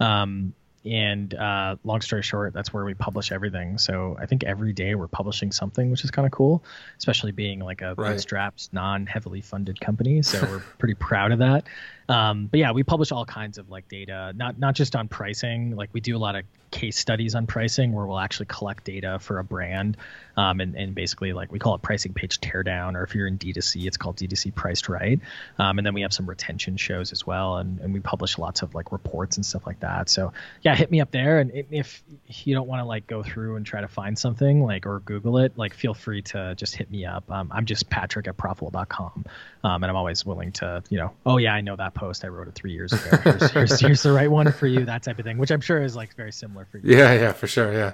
Um, 0.00 0.52
and 0.84 1.32
uh, 1.34 1.76
long 1.84 2.00
story 2.00 2.22
short, 2.22 2.52
that's 2.52 2.72
where 2.72 2.84
we 2.84 2.92
publish 2.94 3.30
everything. 3.30 3.78
So 3.78 4.16
I 4.20 4.26
think 4.26 4.42
every 4.42 4.72
day 4.72 4.96
we're 4.96 5.06
publishing 5.06 5.52
something, 5.52 5.92
which 5.92 6.02
is 6.02 6.10
kind 6.10 6.26
of 6.26 6.32
cool, 6.32 6.64
especially 6.98 7.30
being 7.30 7.60
like 7.60 7.82
a 7.82 7.94
Right. 7.94 8.16
bootstrapped, 8.16 8.68
non-heavily 8.72 9.42
funded 9.42 9.80
company. 9.80 10.22
So 10.22 10.40
we're 10.40 10.58
pretty 10.78 10.94
proud 10.94 11.30
of 11.30 11.38
that. 11.38 11.68
Um, 12.08 12.46
but 12.46 12.60
yeah, 12.60 12.72
we 12.72 12.82
publish 12.82 13.12
all 13.12 13.24
kinds 13.24 13.58
of 13.58 13.70
like 13.70 13.88
data, 13.88 14.32
not 14.36 14.58
not 14.58 14.74
just 14.74 14.96
on 14.96 15.08
pricing. 15.08 15.76
Like 15.76 15.90
we 15.92 16.00
do 16.00 16.16
a 16.16 16.18
lot 16.18 16.36
of 16.36 16.44
case 16.72 16.98
studies 16.98 17.34
on 17.36 17.46
pricing 17.46 17.92
where 17.92 18.06
we'll 18.06 18.18
actually 18.18 18.46
collect 18.46 18.84
data 18.84 19.18
for 19.20 19.38
a 19.38 19.44
brand 19.44 19.96
um, 20.36 20.60
and, 20.60 20.74
and 20.74 20.94
basically 20.94 21.32
like 21.32 21.52
we 21.52 21.58
call 21.58 21.74
it 21.74 21.82
pricing 21.82 22.14
page 22.14 22.40
teardown 22.40 22.94
or 22.94 23.04
if 23.04 23.14
you're 23.14 23.26
in 23.26 23.38
d2c 23.38 23.84
it's 23.84 23.98
called 23.98 24.16
d2c 24.16 24.52
priced 24.54 24.88
right. 24.88 25.20
Um, 25.58 25.78
and 25.78 25.86
then 25.86 25.94
we 25.94 26.00
have 26.00 26.12
some 26.12 26.26
retention 26.26 26.76
shows 26.76 27.12
as 27.12 27.26
well 27.26 27.58
and, 27.58 27.78
and 27.80 27.92
we 27.92 28.00
publish 28.00 28.38
lots 28.38 28.62
of 28.62 28.74
like 28.74 28.90
reports 28.90 29.36
and 29.36 29.46
stuff 29.46 29.66
like 29.66 29.80
that. 29.80 30.08
So 30.08 30.32
yeah 30.62 30.74
hit 30.74 30.90
me 30.90 31.00
up 31.00 31.10
there 31.10 31.38
and 31.38 31.52
if 31.70 32.02
you 32.26 32.54
don't 32.54 32.66
want 32.66 32.80
to 32.80 32.86
like 32.86 33.06
go 33.06 33.22
through 33.22 33.56
and 33.56 33.66
try 33.66 33.82
to 33.82 33.88
find 33.88 34.18
something 34.18 34.64
like 34.64 34.86
or 34.86 35.00
google 35.00 35.38
it 35.38 35.56
like 35.56 35.74
feel 35.74 35.94
free 35.94 36.22
to 36.22 36.54
just 36.56 36.74
hit 36.74 36.90
me 36.90 37.04
up. 37.04 37.30
Um, 37.30 37.48
i'm 37.52 37.66
just 37.66 37.90
patrick 37.90 38.26
at 38.26 38.36
profitwell.com 38.36 39.26
um, 39.64 39.82
and 39.82 39.90
i'm 39.90 39.96
always 39.96 40.24
willing 40.24 40.52
to 40.52 40.82
you 40.88 40.98
know 40.98 41.12
oh 41.26 41.36
yeah 41.36 41.52
i 41.52 41.60
know 41.60 41.76
that 41.76 41.91
post 41.94 42.24
i 42.24 42.28
wrote 42.28 42.48
it 42.48 42.54
three 42.54 42.72
years 42.72 42.92
ago 42.92 43.16
here's, 43.22 43.50
here's, 43.52 43.80
here's 43.80 44.02
the 44.02 44.12
right 44.12 44.30
one 44.30 44.50
for 44.52 44.66
you 44.66 44.84
that 44.84 45.02
type 45.02 45.18
of 45.18 45.24
thing 45.24 45.38
which 45.38 45.50
i'm 45.50 45.60
sure 45.60 45.82
is 45.82 45.94
like 45.96 46.14
very 46.14 46.32
similar 46.32 46.64
for 46.64 46.78
you 46.78 46.96
Yeah, 46.96 47.12
yeah, 47.14 47.32
for 47.32 47.46
sure. 47.46 47.72
Yeah. 47.72 47.92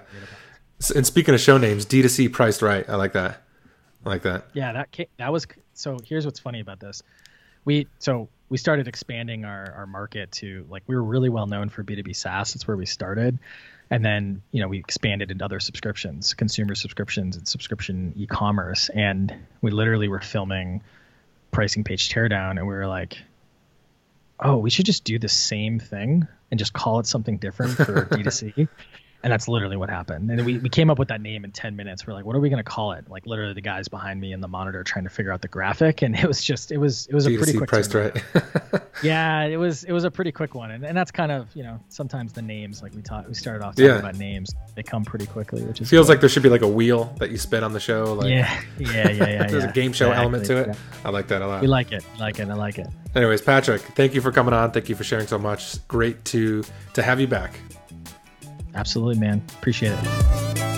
And 0.94 1.04
speaking 1.06 1.34
of 1.34 1.40
show 1.40 1.58
names, 1.58 1.84
D2C 1.86 2.32
priced 2.32 2.62
right. 2.62 2.88
I 2.88 2.94
like 2.96 3.12
that. 3.14 3.42
I 4.06 4.08
like 4.08 4.22
that. 4.22 4.46
Yeah, 4.52 4.72
that 4.72 4.96
that 5.18 5.32
was 5.32 5.46
so. 5.74 5.98
Here's 6.04 6.24
what's 6.24 6.38
funny 6.38 6.60
about 6.60 6.78
this. 6.78 7.02
We 7.64 7.88
so 7.98 8.28
we 8.48 8.58
started 8.58 8.86
expanding 8.86 9.44
our 9.44 9.72
our 9.76 9.86
market 9.86 10.30
to 10.32 10.64
like 10.70 10.84
we 10.86 10.94
were 10.94 11.02
really 11.02 11.28
well 11.30 11.46
known 11.46 11.68
for 11.68 11.82
B2B 11.82 12.14
SaaS. 12.14 12.54
That's 12.54 12.68
where 12.68 12.76
we 12.76 12.86
started, 12.86 13.38
and 13.90 14.04
then 14.04 14.42
you 14.52 14.62
know 14.62 14.68
we 14.68 14.78
expanded 14.78 15.32
into 15.32 15.44
other 15.44 15.58
subscriptions, 15.58 16.32
consumer 16.34 16.76
subscriptions, 16.76 17.36
and 17.36 17.46
subscription 17.46 18.12
e-commerce. 18.16 18.88
And 18.88 19.34
we 19.60 19.72
literally 19.72 20.06
were 20.08 20.20
filming 20.20 20.82
pricing 21.50 21.82
page 21.82 22.08
teardown, 22.08 22.52
and 22.52 22.68
we 22.68 22.74
were 22.74 22.86
like, 22.86 23.18
oh, 24.40 24.56
we 24.58 24.70
should 24.70 24.86
just 24.86 25.04
do 25.04 25.18
the 25.18 25.28
same 25.28 25.78
thing 25.78 26.26
and 26.50 26.58
just 26.58 26.72
call 26.72 27.00
it 27.00 27.06
something 27.06 27.38
different 27.38 27.72
for 27.72 28.06
D2C. 28.10 28.68
And 29.22 29.32
that's 29.32 29.48
literally 29.48 29.76
what 29.76 29.90
happened. 29.90 30.30
And 30.30 30.46
we, 30.46 30.58
we 30.58 30.68
came 30.68 30.90
up 30.90 30.98
with 30.98 31.08
that 31.08 31.20
name 31.20 31.44
in 31.44 31.50
10 31.50 31.74
minutes. 31.74 32.06
We're 32.06 32.12
like, 32.12 32.24
what 32.24 32.36
are 32.36 32.40
we 32.40 32.48
going 32.48 32.62
to 32.62 32.70
call 32.70 32.92
it? 32.92 33.10
Like 33.10 33.26
literally 33.26 33.52
the 33.52 33.60
guys 33.60 33.88
behind 33.88 34.20
me 34.20 34.32
in 34.32 34.40
the 34.40 34.46
monitor 34.46 34.84
trying 34.84 35.04
to 35.04 35.10
figure 35.10 35.32
out 35.32 35.42
the 35.42 35.48
graphic. 35.48 36.02
And 36.02 36.16
it 36.16 36.26
was 36.26 36.42
just, 36.42 36.70
it 36.70 36.78
was, 36.78 37.06
it 37.08 37.14
was 37.14 37.26
a 37.26 37.36
pretty 37.36 37.54
quick 37.54 37.68
priced 37.68 37.94
right. 37.94 38.16
yeah, 39.02 39.42
it 39.42 39.56
was, 39.56 39.84
it 39.84 39.92
was 39.92 40.04
a 40.04 40.10
pretty 40.10 40.30
quick 40.30 40.54
one. 40.54 40.70
And, 40.70 40.84
and 40.84 40.96
that's 40.96 41.10
kind 41.10 41.32
of, 41.32 41.48
you 41.54 41.64
know, 41.64 41.80
sometimes 41.88 42.32
the 42.32 42.42
names, 42.42 42.82
like 42.82 42.94
we 42.94 43.02
taught, 43.02 43.28
we 43.28 43.34
started 43.34 43.64
off 43.64 43.74
talking 43.74 43.86
yeah. 43.86 43.98
about 43.98 44.16
names, 44.16 44.54
they 44.76 44.82
come 44.84 45.04
pretty 45.04 45.26
quickly, 45.26 45.64
which 45.64 45.80
is 45.80 45.90
feels 45.90 46.06
cool. 46.06 46.14
like 46.14 46.20
there 46.20 46.28
should 46.28 46.44
be 46.44 46.48
like 46.48 46.62
a 46.62 46.68
wheel 46.68 47.12
that 47.18 47.30
you 47.30 47.38
spin 47.38 47.64
on 47.64 47.72
the 47.72 47.80
show. 47.80 48.14
Like, 48.14 48.28
yeah, 48.28 48.62
yeah, 48.78 49.10
yeah, 49.10 49.10
yeah. 49.10 49.46
there's 49.48 49.64
yeah. 49.64 49.70
a 49.70 49.72
game 49.72 49.92
show 49.92 50.06
exactly, 50.06 50.22
element 50.22 50.46
to 50.46 50.56
it. 50.70 50.76
I 51.04 51.10
like 51.10 51.26
that 51.28 51.42
a 51.42 51.46
lot. 51.46 51.60
We 51.60 51.66
like 51.66 51.90
it. 51.90 52.04
Like 52.20 52.38
it. 52.38 52.48
I 52.48 52.54
like 52.54 52.78
it. 52.78 52.86
Anyways, 53.16 53.42
Patrick, 53.42 53.82
thank 53.82 54.14
you 54.14 54.20
for 54.20 54.30
coming 54.30 54.54
on. 54.54 54.70
Thank 54.70 54.88
you 54.88 54.94
for 54.94 55.04
sharing 55.04 55.26
so 55.26 55.38
much. 55.38 55.86
Great 55.88 56.24
to, 56.26 56.62
to 56.94 57.02
have 57.02 57.20
you 57.20 57.26
back. 57.26 57.58
Absolutely, 58.78 59.18
man. 59.18 59.42
Appreciate 59.58 59.92
it. 59.92 60.77